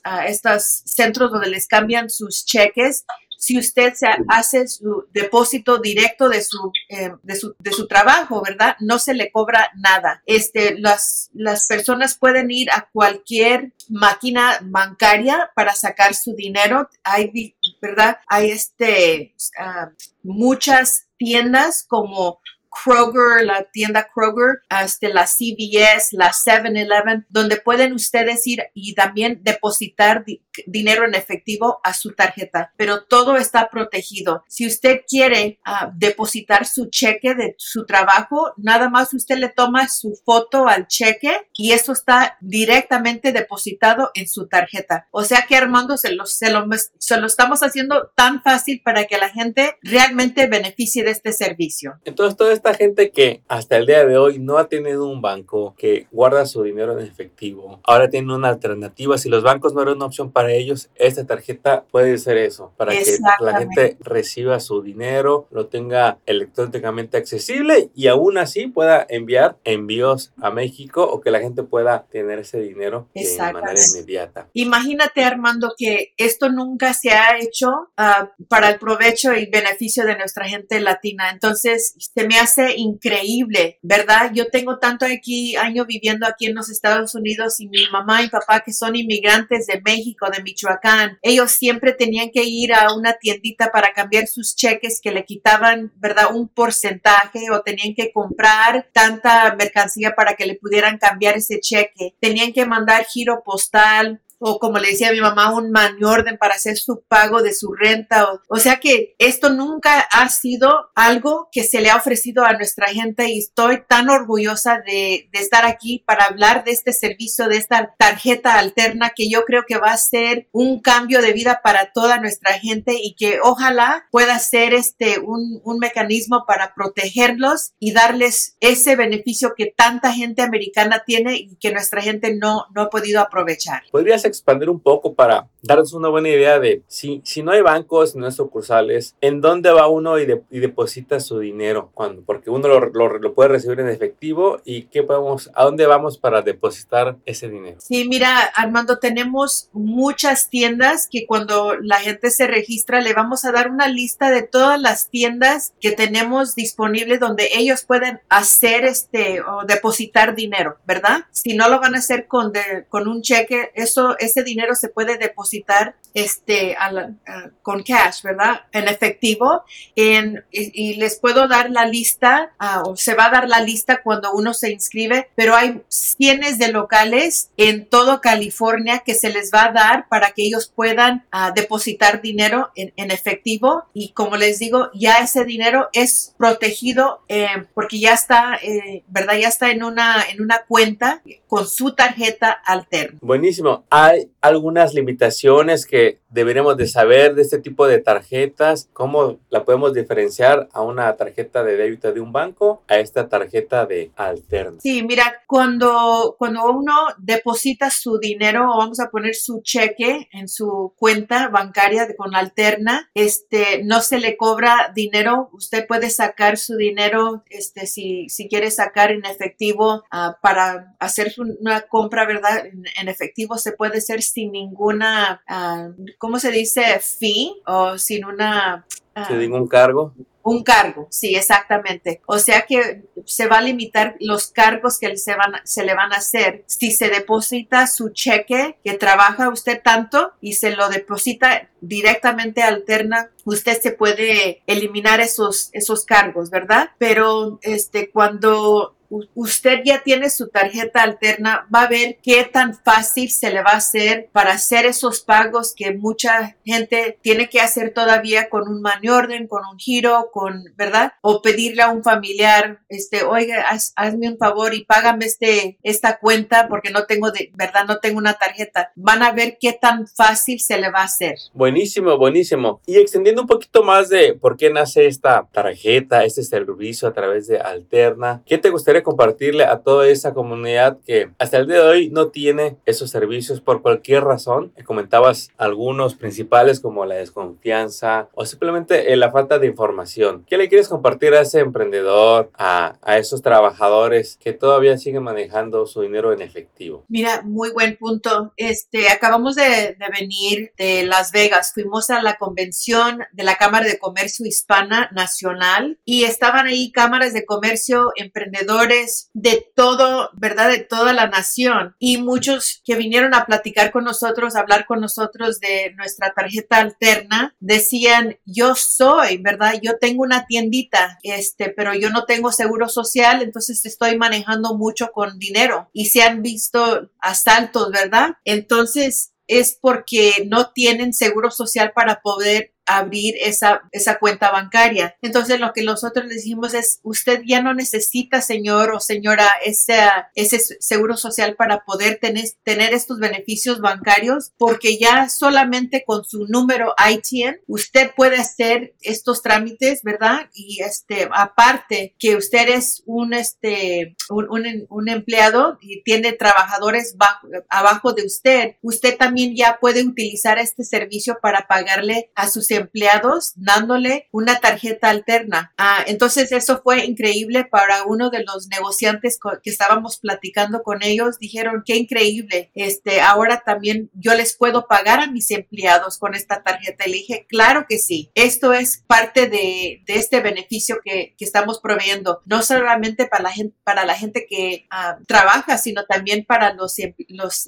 a, 0.05 0.27
estos 0.27 0.81
centros 0.85 1.29
donde 1.29 1.49
les 1.49 1.67
cambian 1.67 2.09
sus 2.09 2.45
cheques, 2.45 3.03
si 3.37 3.59
usted 3.59 3.93
se 3.95 4.07
hace 4.29 4.69
su 4.69 5.07
depósito 5.11 5.77
directo 5.79 6.29
de 6.29 6.41
su, 6.41 6.71
eh, 6.87 7.11
de 7.21 7.35
su, 7.35 7.53
de 7.59 7.73
su, 7.73 7.85
trabajo, 7.85 8.41
¿verdad? 8.41 8.77
No 8.79 8.97
se 8.97 9.13
le 9.13 9.29
cobra 9.29 9.69
nada. 9.75 10.23
Este, 10.25 10.79
las, 10.79 11.29
las 11.33 11.67
personas 11.67 12.17
pueden 12.17 12.49
ir 12.49 12.71
a 12.71 12.87
cualquier 12.93 13.73
máquina 13.89 14.59
bancaria 14.61 15.51
para 15.53 15.75
sacar 15.75 16.15
su 16.15 16.33
dinero. 16.33 16.87
Hay, 17.03 17.57
¿verdad? 17.81 18.19
Hay 18.27 18.51
este, 18.51 19.35
ah, 19.59 19.89
muchas 20.23 21.07
tiendas 21.17 21.83
como 21.85 22.39
Kroger, 22.73 23.45
la 23.45 23.63
tienda 23.71 24.07
Kroger, 24.13 24.61
hasta 24.69 25.09
la 25.09 25.25
CVS, 25.25 26.09
la 26.13 26.31
7-Eleven, 26.31 27.25
donde 27.29 27.57
pueden 27.57 27.93
ustedes 27.93 28.45
ir 28.47 28.63
y 28.73 28.95
también 28.95 29.39
depositar 29.43 30.25
dinero 30.67 31.05
en 31.05 31.15
efectivo 31.15 31.79
a 31.83 31.93
su 31.93 32.11
tarjeta, 32.11 32.73
pero 32.77 33.03
todo 33.03 33.37
está 33.37 33.69
protegido. 33.69 34.43
Si 34.47 34.67
usted 34.67 35.01
quiere 35.07 35.59
ah, 35.65 35.91
depositar 35.95 36.65
su 36.65 36.89
cheque 36.89 37.33
de 37.35 37.55
su 37.57 37.85
trabajo, 37.85 38.53
nada 38.57 38.89
más 38.89 39.13
usted 39.13 39.37
le 39.37 39.49
toma 39.49 39.87
su 39.87 40.13
foto 40.25 40.67
al 40.67 40.87
cheque 40.87 41.49
y 41.53 41.71
eso 41.71 41.93
está 41.93 42.37
directamente 42.41 43.31
depositado 43.31 44.11
en 44.13 44.27
su 44.27 44.47
tarjeta. 44.47 45.07
O 45.11 45.23
sea 45.23 45.45
que 45.47 45.55
Armando 45.55 45.97
se 45.97 46.11
lo, 46.13 46.25
se 46.25 46.49
lo, 46.49 46.65
se 46.97 47.17
lo 47.17 47.27
estamos 47.27 47.61
haciendo 47.61 48.11
tan 48.15 48.41
fácil 48.41 48.81
para 48.83 49.05
que 49.05 49.17
la 49.17 49.29
gente 49.29 49.77
realmente 49.81 50.47
beneficie 50.47 51.03
de 51.03 51.11
este 51.11 51.33
servicio. 51.33 51.99
Entonces, 52.05 52.37
todo 52.37 52.51
esta 52.63 52.75
gente 52.75 53.11
que 53.11 53.41
hasta 53.49 53.75
el 53.75 53.85
día 53.85 54.05
de 54.05 54.17
hoy 54.17 54.39
no 54.39 54.57
ha 54.57 54.69
tenido 54.69 55.05
un 55.05 55.21
banco 55.21 55.75
que 55.77 56.07
guarda 56.11 56.45
su 56.45 56.63
dinero 56.63 56.97
en 56.97 57.05
efectivo, 57.05 57.81
ahora 57.83 58.09
tiene 58.09 58.33
una 58.33 58.47
alternativa. 58.47 59.17
Si 59.17 59.27
los 59.27 59.43
bancos 59.43 59.73
no 59.73 59.81
eran 59.81 59.97
una 59.97 60.05
opción 60.05 60.31
para 60.31 60.53
ellos, 60.53 60.89
esta 60.95 61.25
tarjeta 61.25 61.83
puede 61.91 62.17
ser 62.17 62.37
eso, 62.37 62.71
para 62.77 62.93
que 62.93 63.17
la 63.41 63.57
gente 63.59 63.97
reciba 63.99 64.61
su 64.61 64.81
dinero, 64.81 65.45
lo 65.51 65.67
tenga 65.67 66.19
electrónicamente 66.25 67.17
accesible 67.17 67.89
y 67.93 68.07
aún 68.07 68.37
así 68.37 68.67
pueda 68.67 69.05
enviar 69.09 69.57
envíos 69.65 70.31
a 70.41 70.49
México 70.49 71.03
o 71.03 71.19
que 71.19 71.31
la 71.31 71.41
gente 71.41 71.63
pueda 71.63 72.05
tener 72.09 72.39
ese 72.39 72.61
dinero 72.61 73.09
de 73.13 73.37
manera 73.51 73.81
inmediata. 73.93 74.47
Imagínate, 74.53 75.25
Armando, 75.25 75.73
que 75.77 76.13
esto 76.15 76.49
nunca 76.49 76.93
se 76.93 77.09
ha 77.09 77.37
hecho 77.37 77.89
ah, 77.97 78.31
para 78.47 78.69
el 78.69 78.79
provecho 78.79 79.33
y 79.33 79.47
beneficio 79.47 80.05
de 80.05 80.17
nuestra 80.17 80.47
gente 80.47 80.79
latina. 80.79 81.29
Entonces, 81.29 81.95
se 81.97 82.25
me 82.25 82.39
hace 82.39 82.52
increíble, 82.75 83.79
¿verdad? 83.81 84.31
Yo 84.33 84.49
tengo 84.49 84.79
tanto 84.79 85.05
aquí 85.05 85.55
año 85.55 85.85
viviendo 85.85 86.25
aquí 86.25 86.47
en 86.47 86.55
los 86.55 86.69
Estados 86.69 87.15
Unidos 87.15 87.59
y 87.59 87.67
mi 87.67 87.87
mamá 87.91 88.23
y 88.23 88.29
papá 88.29 88.61
que 88.61 88.73
son 88.73 88.95
inmigrantes 88.95 89.67
de 89.67 89.81
México, 89.81 90.27
de 90.31 90.41
Michoacán, 90.41 91.19
ellos 91.21 91.51
siempre 91.51 91.93
tenían 91.93 92.31
que 92.31 92.43
ir 92.43 92.73
a 92.73 92.93
una 92.93 93.13
tiendita 93.13 93.71
para 93.71 93.93
cambiar 93.93 94.27
sus 94.27 94.55
cheques 94.55 94.99
que 95.01 95.11
le 95.11 95.25
quitaban, 95.25 95.91
¿verdad? 95.97 96.33
Un 96.33 96.47
porcentaje 96.47 97.51
o 97.51 97.61
tenían 97.61 97.93
que 97.95 98.11
comprar 98.11 98.89
tanta 98.93 99.55
mercancía 99.55 100.15
para 100.15 100.35
que 100.35 100.45
le 100.45 100.55
pudieran 100.55 100.97
cambiar 100.97 101.37
ese 101.37 101.59
cheque. 101.59 102.15
Tenían 102.19 102.53
que 102.53 102.65
mandar 102.65 103.05
giro 103.05 103.43
postal 103.43 104.22
o 104.45 104.59
como 104.59 104.77
le 104.77 104.89
decía 104.89 105.09
a 105.09 105.13
mi 105.13 105.21
mamá, 105.21 105.53
un 105.53 105.71
money 105.71 106.03
orden 106.03 106.37
para 106.37 106.55
hacer 106.55 106.77
su 106.77 107.03
pago 107.07 107.41
de 107.41 107.53
su 107.53 107.73
renta. 107.73 108.31
O, 108.31 108.41
o 108.49 108.57
sea 108.57 108.79
que 108.79 109.15
esto 109.17 109.49
nunca 109.49 110.01
ha 110.01 110.27
sido 110.29 110.91
algo 110.95 111.47
que 111.51 111.63
se 111.63 111.79
le 111.79 111.89
ha 111.89 111.95
ofrecido 111.95 112.43
a 112.43 112.53
nuestra 112.53 112.87
gente 112.87 113.29
y 113.29 113.39
estoy 113.39 113.83
tan 113.87 114.09
orgullosa 114.09 114.81
de, 114.85 115.29
de 115.31 115.39
estar 115.39 115.65
aquí 115.65 116.03
para 116.05 116.25
hablar 116.25 116.65
de 116.65 116.71
este 116.71 116.91
servicio, 116.91 117.47
de 117.47 117.57
esta 117.57 117.95
tarjeta 117.97 118.59
alterna 118.59 119.11
que 119.15 119.29
yo 119.29 119.45
creo 119.45 119.63
que 119.65 119.77
va 119.77 119.91
a 119.91 119.97
ser 119.97 120.49
un 120.51 120.81
cambio 120.81 121.21
de 121.21 121.31
vida 121.31 121.61
para 121.63 121.91
toda 121.93 122.19
nuestra 122.19 122.59
gente 122.59 122.95
y 123.01 123.15
que 123.15 123.39
ojalá 123.41 124.07
pueda 124.11 124.37
ser 124.39 124.73
este 124.73 125.19
un, 125.19 125.61
un 125.63 125.79
mecanismo 125.79 126.43
para 126.45 126.73
protegerlos 126.73 127.73
y 127.79 127.93
darles 127.93 128.57
ese 128.59 128.95
beneficio 128.95 129.53
que 129.55 129.73
tanta 129.75 130.11
gente 130.11 130.41
americana 130.41 131.03
tiene 131.05 131.35
y 131.35 131.55
que 131.57 131.71
nuestra 131.71 132.01
gente 132.01 132.35
no, 132.35 132.65
no 132.75 132.83
ha 132.83 132.89
podido 132.89 133.21
aprovechar. 133.21 133.83
¿Podrías 133.91 134.25
expandir 134.33 134.69
un 134.69 134.79
poco 134.79 135.13
para 135.13 135.47
darnos 135.61 135.93
una 135.93 136.09
buena 136.09 136.29
idea 136.29 136.59
de 136.59 136.83
si, 136.87 137.21
si 137.23 137.41
no 137.41 137.51
hay 137.51 137.61
bancos, 137.61 138.15
no 138.15 138.25
hay 138.25 138.31
sucursales, 138.31 139.15
en 139.21 139.41
dónde 139.41 139.71
va 139.71 139.87
uno 139.87 140.19
y, 140.19 140.25
deposita 140.25 141.19
su 141.19 141.39
dinero? 141.39 141.91
Cuando, 141.93 142.21
porque 142.23 142.49
uno 142.49 142.67
lo, 142.67 142.79
lo, 142.89 143.17
lo, 143.17 143.33
puede 143.33 143.49
recibir 143.49 143.79
en 143.79 143.89
efectivo 143.89 144.59
y 144.65 144.83
qué 144.83 145.03
podemos, 145.03 145.49
a 145.55 145.63
dónde 145.63 145.85
vamos 145.85 146.17
para 146.17 146.41
depositar 146.41 147.17
ese 147.25 147.49
dinero. 147.49 147.77
Sí, 147.79 148.07
mira, 148.07 148.39
Armando, 148.55 148.99
tenemos 148.99 149.69
muchas 149.71 150.49
tiendas 150.49 151.07
que 151.09 151.25
cuando 151.25 151.75
la 151.75 151.97
gente 151.97 152.29
se 152.29 152.47
registra 152.47 153.01
le 153.01 153.13
vamos 153.13 153.45
a 153.45 153.51
dar 153.51 153.69
una 153.69 153.87
lista 153.87 154.31
de 154.31 154.43
todas 154.43 154.79
las 154.79 155.09
tiendas 155.09 155.73
que 155.79 155.91
tenemos 155.91 156.55
disponibles 156.55 157.19
donde 157.19 157.49
ellos 157.55 157.83
pueden 157.85 158.19
hacer 158.29 158.85
este 158.85 159.41
o 159.41 159.65
depositar 159.65 160.35
dinero, 160.35 160.77
¿verdad? 160.85 161.25
Si 161.31 161.55
no 161.55 161.69
lo 161.69 161.79
van 161.79 161.95
a 161.95 161.99
hacer 161.99 162.27
con, 162.27 162.51
de, 162.51 162.85
con 162.89 163.07
un 163.07 163.21
cheque, 163.21 163.71
eso, 163.75 164.17
ese 164.23 164.43
dinero 164.43 164.75
se 164.75 164.89
puede 164.89 165.17
depositar 165.17 165.95
este, 166.13 166.75
a 166.75 166.91
la, 166.91 167.13
a, 167.27 167.49
con 167.61 167.83
cash, 167.83 168.21
¿verdad? 168.23 168.61
En 168.71 168.87
efectivo. 168.87 169.63
En, 169.95 170.43
y, 170.51 170.91
y, 170.91 170.95
les 170.95 171.19
puedo 171.19 171.47
dar 171.47 171.71
la 171.71 171.85
lista, 171.85 172.51
uh, 172.59 172.89
o 172.89 172.95
se 172.95 173.15
va 173.15 173.25
a 173.25 173.31
dar 173.31 173.47
la 173.47 173.59
lista 173.59 174.01
cuando 174.03 174.33
uno 174.33 174.53
se 174.53 174.71
inscribe, 174.71 175.29
pero 175.35 175.55
hay 175.55 175.81
cientos 175.89 176.33
de 176.57 176.71
locales 176.71 177.51
en 177.57 177.85
todo 177.85 178.21
California 178.21 179.03
que 179.05 179.15
se 179.15 179.29
les 179.29 179.51
va 179.51 179.65
a 179.65 179.71
dar 179.71 180.07
para 180.09 180.31
que 180.31 180.43
ellos 180.43 180.71
puedan 180.73 181.25
uh, 181.33 181.53
depositar 181.53 182.21
dinero 182.21 182.71
en, 182.75 182.93
en, 182.95 183.11
efectivo. 183.11 183.85
Y 183.93 184.09
como 184.13 184.35
les 184.37 184.59
digo, 184.59 184.89
ya 184.93 185.17
ese 185.17 185.45
dinero 185.45 185.89
es 185.93 186.33
protegido 186.37 187.23
eh, 187.27 187.47
porque 187.73 187.99
ya 187.99 188.13
está, 188.13 188.55
eh, 188.61 189.03
¿verdad? 189.07 189.35
Ya 189.37 189.47
está 189.47 189.71
en 189.71 189.83
una, 189.83 190.23
en 190.29 190.41
una 190.41 190.63
cuenta 190.67 191.21
con 191.47 191.67
su 191.67 191.93
tarjeta 191.93 192.51
alterna. 192.51 193.19
Buenísimo. 193.21 193.85
¿Hay 194.13 194.29
algunas 194.41 194.93
limitaciones 194.93 195.87
que 195.87 196.19
deberíamos 196.29 196.77
de 196.77 196.85
saber 196.87 197.33
de 197.33 197.41
este 197.41 197.57
tipo 197.57 197.87
de 197.87 197.99
tarjetas? 197.99 198.87
¿Cómo 198.93 199.39
la 199.49 199.65
podemos 199.65 199.93
diferenciar 199.93 200.69
a 200.71 200.81
una 200.81 201.15
tarjeta 201.15 201.63
de 201.63 201.77
débito 201.77 202.13
de 202.13 202.19
un 202.19 202.31
banco 202.31 202.83
a 202.87 202.99
esta 202.99 203.27
tarjeta 203.27 203.87
de 203.87 204.11
alterna? 204.15 204.79
Sí, 204.81 205.01
mira, 205.01 205.41
cuando, 205.47 206.35
cuando 206.37 206.63
uno 206.69 206.93
deposita 207.17 207.89
su 207.89 208.19
dinero 208.19 208.71
o 208.71 208.77
vamos 208.77 208.99
a 208.99 209.09
poner 209.09 209.33
su 209.33 209.61
cheque 209.63 210.27
en 210.31 210.47
su 210.47 210.93
cuenta 210.97 211.49
bancaria 211.49 212.05
de, 212.05 212.15
con 212.15 212.35
alterna, 212.35 213.09
este, 213.15 213.83
no 213.83 214.01
se 214.01 214.19
le 214.19 214.37
cobra 214.37 214.91
dinero. 214.93 215.49
Usted 215.53 215.87
puede 215.87 216.11
sacar 216.11 216.57
su 216.59 216.75
dinero, 216.75 217.43
este, 217.49 217.87
si, 217.87 218.29
si 218.29 218.47
quiere 218.47 218.69
sacar 218.69 219.11
en 219.11 219.25
efectivo 219.25 220.03
uh, 220.11 220.33
para 220.39 220.95
hacer 220.99 221.33
una 221.59 221.81
compra, 221.81 222.27
¿verdad? 222.27 222.67
En, 222.67 222.83
en, 222.99 223.07
efectivo 223.07 223.57
se 223.57 223.71
puede 223.71 223.92
hacer 223.97 224.21
sin 224.21 224.51
ninguna, 224.51 225.41
uh, 225.49 225.93
¿cómo 226.17 226.39
se 226.39 226.51
dice? 226.51 226.99
Fee 226.99 227.61
o 227.65 227.97
sin 227.97 228.25
una... 228.25 228.85
Uh, 229.15 229.25
¿Sin 229.27 229.39
ningún 229.39 229.67
cargo? 229.67 230.13
Un 230.45 230.61
cargo, 230.61 231.07
sí, 231.09 231.35
exactamente. 231.35 232.21
O 232.25 232.37
sea 232.37 232.65
que 232.65 233.03
se 233.25 233.47
va 233.47 233.59
a 233.59 233.61
limitar 233.61 234.17
los 234.19 234.47
cargos 234.47 234.99
que 234.99 235.15
se, 235.15 235.35
van, 235.35 235.53
se 235.63 235.85
le 235.85 235.95
van 235.95 236.11
a 236.11 236.17
hacer 236.17 236.65
si 236.67 236.91
se 236.91 237.07
deposita 237.07 237.87
su 237.87 238.09
cheque 238.09 238.77
que 238.83 238.93
trabaja 238.95 239.47
usted 239.47 239.81
tanto 239.81 240.33
y 240.41 240.53
se 240.53 240.75
lo 240.75 240.89
deposita 240.89 241.69
directamente 241.79 242.61
alterna, 242.61 243.29
usted 243.45 243.79
se 243.79 243.91
puede 243.91 244.63
eliminar 244.67 245.21
esos, 245.21 245.69
esos 245.71 246.03
cargos, 246.03 246.49
¿verdad? 246.49 246.89
Pero 246.97 247.59
este, 247.61 248.09
cuando 248.09 248.92
usted 249.35 249.81
ya 249.83 250.03
tiene 250.03 250.29
su 250.29 250.49
tarjeta 250.49 251.03
alterna, 251.03 251.67
va 251.73 251.83
a 251.83 251.87
ver 251.87 252.17
qué 252.21 252.43
tan 252.43 252.75
fácil 252.75 253.29
se 253.29 253.51
le 253.51 253.61
va 253.61 253.71
a 253.71 253.77
hacer 253.77 254.29
para 254.31 254.53
hacer 254.53 254.85
esos 254.85 255.21
pagos 255.21 255.73
que 255.75 255.93
mucha 255.93 256.57
gente 256.65 257.17
tiene 257.21 257.49
que 257.49 257.61
hacer 257.61 257.93
todavía 257.93 258.49
con 258.49 258.67
un 258.67 258.81
money 258.81 259.09
orden, 259.09 259.47
con 259.47 259.63
un 259.71 259.77
giro, 259.77 260.29
con, 260.31 260.63
¿verdad? 260.75 261.13
O 261.21 261.41
pedirle 261.41 261.81
a 261.81 261.89
un 261.89 262.03
familiar, 262.03 262.81
este, 262.89 263.23
oiga, 263.23 263.65
haz, 263.69 263.93
hazme 263.95 264.29
un 264.29 264.37
favor 264.37 264.73
y 264.73 264.85
págame 264.85 265.25
este, 265.25 265.77
esta 265.83 266.19
cuenta 266.19 266.67
porque 266.67 266.91
no 266.91 267.05
tengo 267.05 267.31
de, 267.31 267.51
¿verdad? 267.55 267.85
No 267.87 267.99
tengo 267.99 268.17
una 268.17 268.33
tarjeta. 268.33 268.91
Van 268.95 269.23
a 269.23 269.31
ver 269.31 269.57
qué 269.59 269.73
tan 269.73 270.07
fácil 270.07 270.59
se 270.59 270.77
le 270.77 270.89
va 270.89 271.01
a 271.01 271.05
hacer. 271.05 271.35
Buenísimo, 271.53 272.17
buenísimo. 272.17 272.81
Y 272.85 272.97
extendiendo 272.97 273.41
un 273.41 273.47
poquito 273.47 273.83
más 273.83 274.09
de 274.09 274.33
por 274.33 274.57
qué 274.57 274.69
nace 274.71 275.07
esta 275.07 275.47
tarjeta, 275.51 276.23
este 276.23 276.43
servicio 276.43 277.07
a 277.07 277.13
través 277.13 277.47
de 277.47 277.59
Alterna, 277.59 278.41
¿qué 278.45 278.57
te 278.57 278.69
gustaría 278.69 279.02
compartirle 279.03 279.65
a 279.65 279.79
toda 279.79 280.07
esa 280.07 280.33
comunidad 280.33 280.97
que 281.05 281.29
hasta 281.37 281.57
el 281.57 281.67
día 281.67 281.83
de 281.83 281.89
hoy 281.89 282.09
no 282.09 282.29
tiene 282.29 282.77
esos 282.85 283.09
servicios 283.09 283.61
por 283.61 283.81
cualquier 283.81 284.23
razón. 284.23 284.73
Comentabas 284.85 285.51
algunos 285.57 286.15
principales 286.15 286.79
como 286.79 287.05
la 287.05 287.15
desconfianza 287.15 288.29
o 288.33 288.45
simplemente 288.45 289.15
la 289.15 289.31
falta 289.31 289.59
de 289.59 289.67
información. 289.67 290.45
¿Qué 290.47 290.57
le 290.57 290.69
quieres 290.69 290.87
compartir 290.87 291.33
a 291.33 291.41
ese 291.41 291.59
emprendedor, 291.59 292.49
a, 292.57 292.97
a 293.01 293.17
esos 293.17 293.41
trabajadores 293.41 294.37
que 294.41 294.53
todavía 294.53 294.97
siguen 294.97 295.23
manejando 295.23 295.85
su 295.85 296.01
dinero 296.01 296.33
en 296.33 296.41
efectivo? 296.41 297.05
Mira, 297.07 297.41
muy 297.43 297.71
buen 297.71 297.97
punto. 297.97 298.53
Este, 298.57 299.09
acabamos 299.09 299.55
de, 299.55 299.95
de 299.99 300.09
venir 300.11 300.71
de 300.77 301.05
Las 301.05 301.31
Vegas. 301.31 301.71
Fuimos 301.73 302.09
a 302.09 302.21
la 302.21 302.37
convención 302.37 303.23
de 303.31 303.43
la 303.43 303.55
Cámara 303.55 303.85
de 303.85 303.99
Comercio 303.99 304.45
Hispana 304.45 305.09
Nacional 305.13 305.99
y 306.05 306.23
estaban 306.23 306.67
ahí 306.67 306.91
cámaras 306.91 307.33
de 307.33 307.45
comercio, 307.45 308.11
emprendedores, 308.15 308.92
de 309.33 309.71
todo, 309.75 310.29
¿verdad? 310.33 310.69
De 310.69 310.79
toda 310.79 311.13
la 311.13 311.27
nación. 311.27 311.95
Y 311.99 312.17
muchos 312.17 312.81
que 312.85 312.95
vinieron 312.95 313.33
a 313.33 313.45
platicar 313.45 313.91
con 313.91 314.03
nosotros, 314.03 314.55
a 314.55 314.59
hablar 314.59 314.85
con 314.85 314.99
nosotros 314.99 315.59
de 315.59 315.93
nuestra 315.95 316.33
tarjeta 316.33 316.77
alterna, 316.77 317.55
decían, 317.59 318.37
yo 318.45 318.75
soy, 318.75 319.37
¿verdad? 319.37 319.79
Yo 319.81 319.97
tengo 319.99 320.23
una 320.23 320.45
tiendita, 320.45 321.19
este, 321.23 321.69
pero 321.69 321.93
yo 321.93 322.09
no 322.09 322.25
tengo 322.25 322.51
seguro 322.51 322.89
social, 322.89 323.41
entonces 323.41 323.85
estoy 323.85 324.17
manejando 324.17 324.75
mucho 324.75 325.11
con 325.11 325.39
dinero. 325.39 325.89
Y 325.93 326.05
se 326.05 326.23
han 326.23 326.41
visto 326.41 327.09
asaltos, 327.19 327.91
¿verdad? 327.91 328.35
Entonces, 328.45 329.33
es 329.47 329.77
porque 329.79 330.45
no 330.47 330.71
tienen 330.71 331.13
seguro 331.13 331.51
social 331.51 331.91
para 331.93 332.21
poder 332.21 332.72
abrir 332.85 333.35
esa, 333.41 333.81
esa 333.91 334.19
cuenta 334.19 334.51
bancaria. 334.51 335.15
Entonces 335.21 335.59
lo 335.59 335.73
que 335.73 335.83
nosotros 335.83 336.25
le 336.25 336.35
decimos 336.35 336.73
es, 336.73 336.99
usted 337.03 337.41
ya 337.45 337.61
no 337.61 337.73
necesita, 337.73 338.41
señor 338.41 338.91
o 338.91 338.99
señora, 338.99 339.47
ese, 339.63 339.99
ese 340.35 340.59
seguro 340.59 341.17
social 341.17 341.55
para 341.55 341.83
poder 341.85 342.19
tener, 342.19 342.45
tener 342.63 342.93
estos 342.93 343.19
beneficios 343.19 343.79
bancarios, 343.79 344.51
porque 344.57 344.97
ya 344.97 345.29
solamente 345.29 346.03
con 346.05 346.23
su 346.25 346.45
número 346.47 346.93
ITN, 346.97 347.61
usted 347.67 348.11
puede 348.15 348.37
hacer 348.37 348.95
estos 349.01 349.41
trámites, 349.41 350.01
¿verdad? 350.03 350.49
Y 350.53 350.81
este, 350.81 351.29
aparte 351.33 352.15
que 352.19 352.35
usted 352.35 352.69
es 352.69 353.03
un, 353.05 353.33
este, 353.33 354.15
un, 354.29 354.47
un, 354.49 354.85
un 354.89 355.09
empleado 355.09 355.77
y 355.81 356.03
tiene 356.03 356.33
trabajadores 356.33 357.15
bajo, 357.17 357.47
abajo 357.69 358.13
de 358.13 358.25
usted, 358.25 358.75
usted 358.81 359.17
también 359.17 359.55
ya 359.55 359.77
puede 359.79 360.03
utilizar 360.03 360.57
este 360.59 360.83
servicio 360.83 361.37
para 361.41 361.67
pagarle 361.67 362.31
a 362.35 362.49
sus 362.49 362.71
empleados 362.73 363.53
dándole 363.55 364.27
una 364.31 364.59
tarjeta 364.59 365.09
alterna. 365.09 365.73
Ah, 365.77 366.03
entonces 366.07 366.51
eso 366.51 366.81
fue 366.83 367.05
increíble 367.05 367.65
para 367.65 368.03
uno 368.03 368.29
de 368.29 368.43
los 368.43 368.67
negociantes 368.67 369.39
que 369.61 369.69
estábamos 369.69 370.17
platicando 370.17 370.83
con 370.83 371.03
ellos. 371.03 371.39
Dijeron, 371.39 371.83
qué 371.85 371.95
increíble. 371.95 372.71
Este, 372.73 373.21
ahora 373.21 373.63
también 373.65 374.09
yo 374.13 374.33
les 374.33 374.55
puedo 374.55 374.87
pagar 374.87 375.19
a 375.19 375.27
mis 375.27 375.51
empleados 375.51 376.17
con 376.17 376.35
esta 376.35 376.63
tarjeta. 376.63 377.05
Le 377.05 377.13
dije, 377.13 377.45
claro 377.47 377.85
que 377.87 377.97
sí. 377.97 378.31
Esto 378.35 378.73
es 378.73 379.03
parte 379.07 379.47
de, 379.47 380.03
este 380.07 380.41
beneficio 380.41 380.97
que, 381.03 381.35
estamos 381.43 381.81
proveyendo, 381.81 382.41
no 382.45 382.61
solamente 382.61 383.25
para 383.25 383.43
la 383.43 383.51
gente, 383.51 383.75
para 383.83 384.05
la 384.05 384.15
gente 384.15 384.45
que 384.49 384.87
ah, 384.89 385.17
trabaja, 385.27 385.77
sino 385.77 386.05
también 386.05 386.45
para 386.45 386.73
los, 386.73 386.95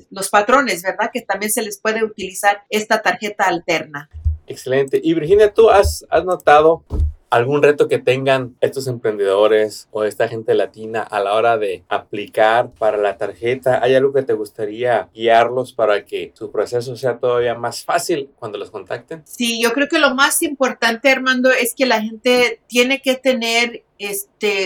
los 0.09 0.29
patrones, 0.29 0.81
¿verdad? 0.81 1.11
Que 1.13 1.21
también 1.21 1.51
se 1.51 1.61
les 1.61 1.77
puede 1.77 2.05
utilizar 2.05 2.63
esta 2.69 3.01
tarjeta 3.01 3.43
alterna. 3.43 4.09
Excelente. 4.47 4.99
Y 5.03 5.13
Virginia, 5.13 5.53
¿tú 5.53 5.69
has, 5.69 6.05
has 6.09 6.25
notado 6.25 6.83
algún 7.29 7.61
reto 7.61 7.89
que 7.89 7.99
tengan 7.99 8.55
estos 8.61 8.87
emprendedores 8.87 9.89
o 9.91 10.05
esta 10.05 10.27
gente 10.27 10.53
latina 10.53 11.01
a 11.01 11.19
la 11.19 11.33
hora 11.33 11.57
de 11.57 11.83
aplicar 11.89 12.71
para 12.71 12.97
la 12.97 13.17
tarjeta? 13.17 13.83
¿Hay 13.83 13.93
algo 13.93 14.13
que 14.13 14.23
te 14.23 14.33
gustaría 14.33 15.09
guiarlos 15.13 15.73
para 15.73 16.05
que 16.05 16.31
su 16.33 16.51
proceso 16.51 16.95
sea 16.95 17.17
todavía 17.17 17.55
más 17.55 17.83
fácil 17.83 18.29
cuando 18.39 18.57
los 18.57 18.71
contacten? 18.71 19.23
Sí, 19.25 19.61
yo 19.61 19.73
creo 19.73 19.87
que 19.89 19.99
lo 19.99 20.15
más 20.15 20.41
importante, 20.43 21.09
Armando, 21.09 21.51
es 21.51 21.75
que 21.75 21.85
la 21.85 22.01
gente 22.01 22.61
tiene 22.67 23.01
que 23.01 23.15
tener 23.15 23.83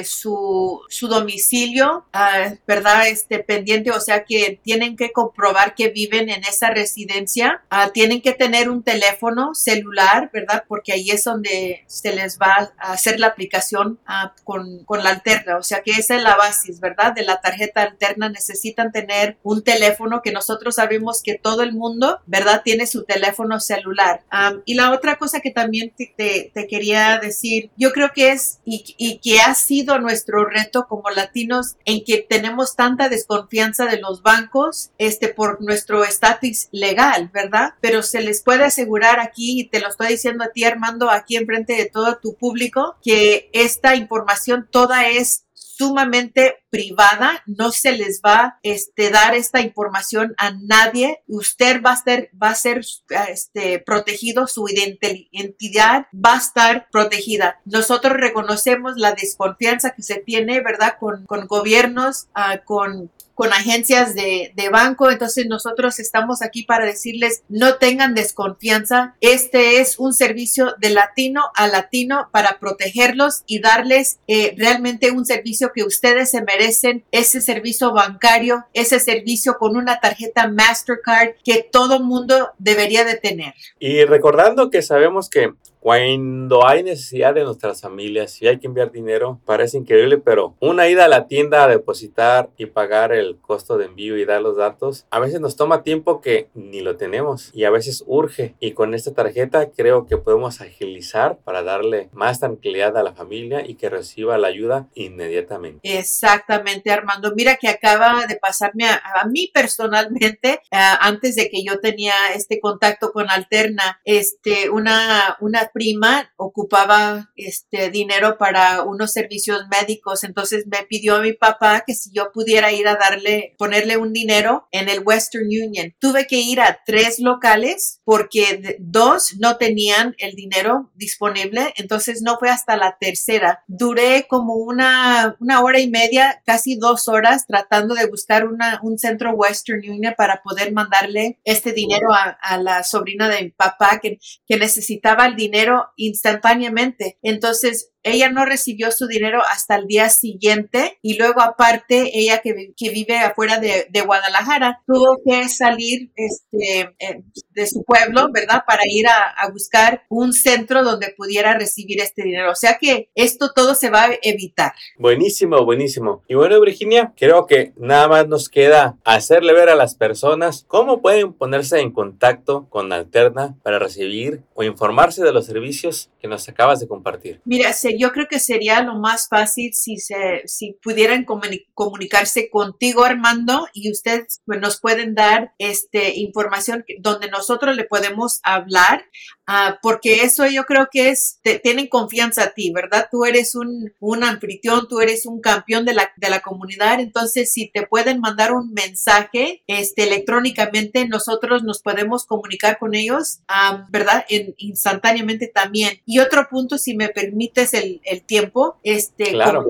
su, 0.03 0.81
su 0.89 1.07
domicilio, 1.07 2.05
ah, 2.13 2.53
¿verdad? 2.67 3.07
Este 3.07 3.39
pendiente, 3.39 3.91
o 3.91 3.99
sea 3.99 4.23
que 4.23 4.59
tienen 4.63 4.95
que 4.95 5.11
comprobar 5.11 5.75
que 5.75 5.89
viven 5.89 6.29
en 6.29 6.43
esa 6.43 6.69
residencia, 6.69 7.63
ah, 7.69 7.91
tienen 7.93 8.21
que 8.21 8.33
tener 8.33 8.69
un 8.69 8.83
teléfono 8.83 9.53
celular, 9.55 10.29
¿verdad? 10.33 10.63
Porque 10.67 10.93
ahí 10.93 11.11
es 11.11 11.23
donde 11.23 11.83
se 11.87 12.13
les 12.13 12.37
va 12.39 12.71
a 12.77 12.93
hacer 12.93 13.19
la 13.19 13.27
aplicación 13.27 13.99
ah, 14.05 14.33
con, 14.43 14.83
con, 14.85 15.03
la 15.03 15.11
alterna, 15.11 15.57
o 15.57 15.63
sea 15.63 15.81
que 15.81 15.91
esa 15.91 16.15
es 16.15 16.23
la 16.23 16.35
base, 16.35 16.73
¿verdad? 16.81 17.13
De 17.13 17.23
la 17.23 17.41
tarjeta 17.41 17.83
alterna 17.83 18.29
necesitan 18.29 18.91
tener 18.91 19.37
un 19.43 19.63
teléfono 19.63 20.21
que 20.21 20.31
nosotros 20.31 20.75
sabemos 20.75 21.21
que 21.23 21.35
todo 21.35 21.63
el 21.63 21.73
mundo, 21.73 22.19
¿verdad? 22.25 22.61
Tiene 22.63 22.87
su 22.87 23.03
teléfono 23.03 23.59
celular. 23.59 24.23
y 24.65 24.73
la 24.73 24.91
otra 24.91 25.17
cosa 25.17 25.39
que 25.39 25.51
también 25.51 25.93
te, 25.95 26.51
quería 26.69 27.19
decir, 27.19 27.71
yo 27.77 27.91
creo 27.91 28.11
que 28.13 28.31
es, 28.31 28.59
y, 28.65 28.95
y 28.97 29.19
que 29.19 29.39
ha 29.39 29.53
sido 29.69 29.99
nuestro 29.99 30.45
reto 30.45 30.87
como 30.89 31.11
latinos 31.11 31.75
en 31.85 32.03
que 32.03 32.25
tenemos 32.27 32.75
tanta 32.75 33.07
desconfianza 33.07 33.85
de 33.85 33.99
los 33.99 34.23
bancos 34.23 34.89
este 34.97 35.27
por 35.27 35.61
nuestro 35.61 36.03
estatus 36.03 36.69
legal, 36.71 37.29
¿verdad? 37.31 37.75
Pero 37.79 38.01
se 38.01 38.21
les 38.21 38.41
puede 38.41 38.63
asegurar 38.63 39.19
aquí 39.19 39.61
y 39.61 39.69
te 39.69 39.79
lo 39.79 39.89
estoy 39.89 40.07
diciendo 40.07 40.43
a 40.43 40.49
ti 40.49 40.63
Armando 40.63 41.11
aquí 41.11 41.35
enfrente 41.35 41.73
de 41.73 41.85
todo 41.85 42.17
tu 42.17 42.35
público 42.35 42.95
que 43.03 43.51
esta 43.53 43.95
información 43.95 44.67
toda 44.71 45.07
es 45.07 45.45
sumamente 45.79 46.57
privada, 46.69 47.41
no 47.45 47.71
se 47.71 47.93
les 47.93 48.21
va 48.21 48.59
este, 48.63 49.09
dar 49.11 49.33
esta 49.33 49.61
información 49.61 50.35
a 50.37 50.51
nadie. 50.51 51.23
Usted 51.25 51.81
va 51.81 51.93
a 51.93 52.03
ser, 52.03 52.29
va 52.41 52.49
a 52.49 52.55
ser 52.55 52.81
este, 53.29 53.79
protegido, 53.79 54.45
su 54.47 54.65
identidad 54.67 56.07
va 56.13 56.33
a 56.33 56.37
estar 56.37 56.89
protegida. 56.91 57.61
Nosotros 57.63 58.13
reconocemos 58.17 58.97
la 58.97 59.13
desconfianza 59.13 59.91
que 59.91 60.03
se 60.03 60.15
tiene, 60.15 60.59
¿verdad? 60.59 60.97
Con, 60.99 61.25
con 61.25 61.47
gobiernos, 61.47 62.27
uh, 62.35 62.63
con 62.65 63.09
con 63.39 63.53
agencias 63.53 64.15
de, 64.15 64.51
banco. 64.69 65.09
Entonces 65.09 65.45
nosotros 65.47 65.97
estamos 65.99 66.41
aquí 66.41 66.63
para 66.63 66.85
decirles 66.85 67.43
no 67.47 67.75
tengan 67.75 68.13
desconfianza. 68.13 69.15
Este 69.21 69.79
es 69.79 69.97
un 69.97 70.13
servicio 70.13 70.75
de 70.77 70.89
latino 70.89 71.43
a 71.55 71.67
latino 71.67 72.27
para 72.33 72.59
protegerlos 72.59 73.43
y 73.47 73.61
darles 73.61 74.19
eh, 74.27 74.53
realmente 74.57 75.11
un 75.11 75.25
servicio 75.25 75.71
que 75.73 75.85
ustedes 75.85 76.31
se 76.31 76.41
merecen, 76.41 77.05
ese 77.11 77.39
servicio 77.39 77.93
bancario, 77.93 78.65
ese 78.73 78.99
servicio 78.99 79.57
con 79.57 79.77
una 79.77 80.01
tarjeta 80.01 80.49
Mastercard 80.49 81.35
que 81.45 81.65
todo 81.71 82.01
mundo 82.01 82.51
debería 82.57 83.05
de 83.05 83.15
tener. 83.15 83.53
Y 83.79 84.03
recordando 84.03 84.69
que 84.69 84.81
sabemos 84.81 85.29
que 85.29 85.53
cuando 85.79 86.67
hay 86.67 86.83
necesidad 86.83 87.33
de 87.33 87.43
nuestras 87.43 87.81
familias 87.81 88.41
y 88.41 88.47
hay 88.47 88.59
que 88.59 88.67
enviar 88.67 88.91
dinero, 88.91 89.39
parece 89.45 89.77
increíble, 89.77 90.17
pero 90.17 90.55
una 90.59 90.87
ida 90.87 91.05
a 91.05 91.07
la 91.07 91.27
tienda 91.27 91.63
a 91.63 91.67
depositar 91.67 92.49
y 92.57 92.65
pagar 92.65 93.13
el 93.13 93.37
costo 93.37 93.77
de 93.77 93.85
envío 93.85 94.17
y 94.17 94.25
dar 94.25 94.41
los 94.41 94.57
datos, 94.57 95.05
a 95.09 95.19
veces 95.19 95.39
nos 95.39 95.55
toma 95.55 95.83
tiempo 95.83 96.21
que 96.21 96.49
ni 96.53 96.81
lo 96.81 96.97
tenemos 96.97 97.51
y 97.53 97.63
a 97.63 97.69
veces 97.69 98.03
urge. 98.07 98.55
Y 98.59 98.71
con 98.71 98.93
esta 98.93 99.13
tarjeta 99.13 99.69
creo 99.71 100.05
que 100.05 100.17
podemos 100.17 100.61
agilizar 100.61 101.37
para 101.37 101.63
darle 101.63 102.09
más 102.11 102.39
tranquilidad 102.39 102.97
a 102.97 103.03
la 103.03 103.13
familia 103.13 103.65
y 103.65 103.75
que 103.75 103.89
reciba 103.89 104.37
la 104.37 104.47
ayuda 104.47 104.87
inmediatamente. 104.95 105.79
Exactamente, 105.83 106.91
Armando. 106.91 107.33
Mira 107.35 107.55
que 107.55 107.69
acaba 107.69 108.25
de 108.27 108.35
pasarme 108.35 108.85
a, 108.85 109.25
mí 109.27 109.49
personalmente, 109.53 110.61
eh, 110.71 110.77
antes 110.99 111.35
de 111.35 111.49
que 111.49 111.63
yo 111.63 111.79
tenía 111.79 112.13
este 112.33 112.59
contacto 112.59 113.11
con 113.11 113.29
Alterna, 113.29 113.99
este, 114.03 114.69
una, 114.69 115.37
una 115.39 115.68
prima 115.73 116.31
ocupaba 116.37 117.31
este 117.35 117.89
dinero 117.89 118.37
para 118.37 118.83
unos 118.83 119.11
servicios 119.11 119.61
médicos, 119.69 120.23
entonces 120.23 120.65
me 120.67 120.83
pidió 120.83 121.15
a 121.15 121.21
mi 121.21 121.33
papá 121.33 121.83
que 121.85 121.93
si 121.93 122.11
yo 122.13 122.31
pudiera 122.31 122.71
ir 122.71 122.87
a 122.87 122.95
darle, 122.95 123.55
ponerle 123.57 123.97
un 123.97 124.13
dinero 124.13 124.67
en 124.71 124.89
el 124.89 125.01
Western 125.03 125.45
Union. 125.45 125.93
Tuve 125.99 126.27
que 126.27 126.37
ir 126.37 126.61
a 126.61 126.79
tres 126.85 127.19
locales 127.19 128.01
porque 128.03 128.77
dos 128.79 129.35
no 129.39 129.57
tenían 129.57 130.15
el 130.17 130.35
dinero 130.35 130.91
disponible, 130.95 131.73
entonces 131.77 132.21
no 132.21 132.37
fue 132.39 132.49
hasta 132.49 132.77
la 132.77 132.97
tercera. 132.99 133.63
Duré 133.67 134.27
como 134.27 134.55
una, 134.55 135.35
una 135.39 135.61
hora 135.61 135.79
y 135.79 135.89
media, 135.89 136.41
casi 136.45 136.75
dos 136.75 137.07
horas 137.07 137.45
tratando 137.47 137.95
de 137.95 138.07
buscar 138.07 138.47
una, 138.47 138.79
un 138.83 138.97
centro 138.97 139.31
Western 139.31 139.79
Union 139.79 140.13
para 140.17 140.41
poder 140.41 140.71
mandarle 140.71 141.39
este 141.43 141.71
dinero 141.71 142.13
a, 142.13 142.37
a 142.41 142.57
la 142.57 142.83
sobrina 142.83 143.29
de 143.29 143.43
mi 143.43 143.49
papá 143.51 143.99
que, 144.01 144.19
que 144.47 144.57
necesitaba 144.57 145.25
el 145.25 145.35
dinero 145.35 145.58
instantáneamente. 145.95 147.17
Entonces, 147.21 147.91
ella 148.03 148.29
no 148.29 148.45
recibió 148.45 148.91
su 148.91 149.07
dinero 149.07 149.41
hasta 149.49 149.75
el 149.75 149.87
día 149.87 150.09
siguiente 150.09 150.97
y 151.01 151.17
luego 151.17 151.41
aparte 151.41 152.17
ella 152.17 152.39
que, 152.39 152.73
que 152.75 152.89
vive 152.89 153.17
afuera 153.17 153.59
de, 153.59 153.87
de, 153.89 154.01
Guadalajara 154.01 154.81
tuvo 154.87 155.19
que 155.25 155.49
salir 155.49 156.11
este, 156.15 156.95
eh, 156.99 157.23
de 157.51 157.67
su 157.67 157.83
pueblo, 157.83 158.29
¿verdad? 158.33 158.63
Para 158.65 158.83
ir 158.89 159.07
a, 159.07 159.29
a, 159.37 159.51
buscar 159.51 160.03
un 160.09 160.33
centro 160.33 160.83
donde 160.83 161.13
pudiera 161.15 161.53
recibir 161.57 162.01
este 162.01 162.23
dinero. 162.23 162.51
O 162.51 162.55
sea 162.55 162.77
que 162.79 163.09
esto 163.15 163.51
todo 163.53 163.75
se 163.75 163.89
va 163.89 164.05
a 164.05 164.09
evitar. 164.21 164.73
Buenísimo, 164.97 165.63
buenísimo. 165.65 166.23
Y 166.27 166.35
bueno, 166.35 166.59
Virginia, 166.61 167.13
creo 167.17 167.45
que 167.45 167.73
nada 167.77 168.07
más 168.07 168.27
nos 168.27 168.49
queda 168.49 168.97
hacerle 169.03 169.53
ver 169.53 169.69
a 169.69 169.75
las 169.75 169.95
personas 169.95 170.65
cómo 170.67 171.01
pueden 171.01 171.33
ponerse 171.33 171.79
en 171.79 171.91
contacto 171.91 172.67
con 172.69 172.91
Alterna 172.93 173.57
para 173.63 173.79
recibir 173.79 174.43
o 174.53 174.63
informarse 174.63 175.23
de 175.23 175.33
los 175.33 175.45
servicios 175.45 176.09
que 176.21 176.27
nos 176.27 176.47
acabas 176.49 176.79
de 176.79 176.87
compartir. 176.87 177.41
Mira, 177.45 177.73
se 177.73 177.88
yo 177.97 178.11
creo 178.11 178.27
que 178.27 178.39
sería 178.39 178.81
lo 178.81 178.99
más 178.99 179.27
fácil 179.29 179.73
si, 179.73 179.97
se, 179.97 180.41
si 180.45 180.77
pudieran 180.81 181.25
comunicarse 181.73 182.49
contigo, 182.49 183.03
Armando, 183.03 183.67
y 183.73 183.91
ustedes 183.91 184.41
pues, 184.45 184.59
nos 184.59 184.79
pueden 184.79 185.15
dar 185.15 185.53
este, 185.57 186.19
información 186.19 186.83
donde 186.99 187.29
nosotros 187.29 187.75
le 187.75 187.85
podemos 187.85 188.39
hablar, 188.43 189.05
uh, 189.49 189.75
porque 189.81 190.21
eso 190.21 190.47
yo 190.47 190.63
creo 190.65 190.87
que 190.91 191.09
es, 191.09 191.39
te, 191.41 191.59
tienen 191.59 191.87
confianza 191.87 192.43
a 192.43 192.53
ti, 192.53 192.71
¿verdad? 192.71 193.07
Tú 193.11 193.25
eres 193.25 193.55
un, 193.55 193.93
un 193.99 194.23
anfitrión, 194.23 194.87
tú 194.87 195.01
eres 195.01 195.25
un 195.25 195.41
campeón 195.41 195.85
de 195.85 195.93
la, 195.93 196.11
de 196.15 196.29
la 196.29 196.41
comunidad, 196.41 196.99
entonces 196.99 197.51
si 197.51 197.67
te 197.67 197.85
pueden 197.85 198.19
mandar 198.19 198.53
un 198.53 198.73
mensaje 198.73 199.63
este, 199.67 200.03
electrónicamente, 200.03 201.07
nosotros 201.07 201.63
nos 201.63 201.81
podemos 201.81 202.25
comunicar 202.25 202.77
con 202.77 202.95
ellos, 202.95 203.39
um, 203.49 203.85
¿verdad? 203.89 204.25
En, 204.29 204.53
instantáneamente 204.57 205.47
también. 205.47 206.01
Y 206.05 206.19
otro 206.19 206.47
punto, 206.49 206.77
si 206.77 206.95
me 206.95 207.09
permites, 207.09 207.73
el, 207.73 208.01
tiempo, 208.25 208.77
este, 208.83 209.31
claro. 209.31 209.65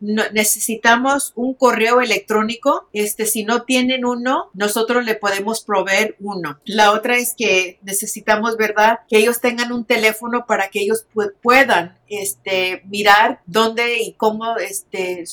necesitamos 0.00 1.32
un 1.34 1.54
correo 1.54 2.00
electrónico, 2.00 2.88
este, 2.92 3.26
si 3.26 3.44
no 3.44 3.62
tienen 3.62 4.04
uno, 4.04 4.50
nosotros 4.54 5.04
le 5.04 5.14
podemos 5.14 5.62
proveer 5.62 6.16
uno. 6.20 6.60
La 6.64 6.92
otra 6.92 7.16
es 7.16 7.34
que 7.36 7.78
necesitamos, 7.82 8.56
¿verdad? 8.56 9.00
Que 9.08 9.15
ellos 9.18 9.40
tengan 9.40 9.72
un 9.72 9.84
teléfono 9.84 10.46
para 10.46 10.68
que 10.68 10.80
ellos 10.80 11.06
puedan 11.42 11.98
este, 12.08 12.82
mirar 12.86 13.40
dónde 13.46 14.02
y 14.02 14.12
cómo, 14.12 14.56
este, 14.56 15.24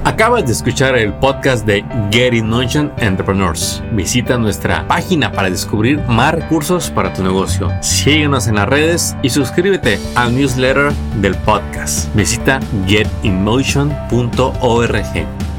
Acabas 0.03 0.45
de 0.45 0.51
escuchar 0.51 0.97
el 0.97 1.13
podcast 1.13 1.65
de 1.65 1.85
Getting 2.11 2.49
Motion 2.49 2.91
Entrepreneurs. 2.97 3.81
Visita 3.93 4.37
nuestra 4.37 4.85
página 4.89 5.31
para 5.31 5.49
descubrir 5.49 5.99
más 6.01 6.35
recursos 6.35 6.91
para 6.91 7.13
tu 7.13 7.23
negocio. 7.23 7.71
Síguenos 7.81 8.47
en 8.47 8.55
las 8.55 8.67
redes 8.67 9.15
y 9.23 9.29
suscríbete 9.29 9.97
al 10.15 10.35
newsletter 10.35 10.91
del 11.21 11.37
podcast. 11.37 12.13
Visita 12.13 12.59
getinmotion.org. 12.87 15.54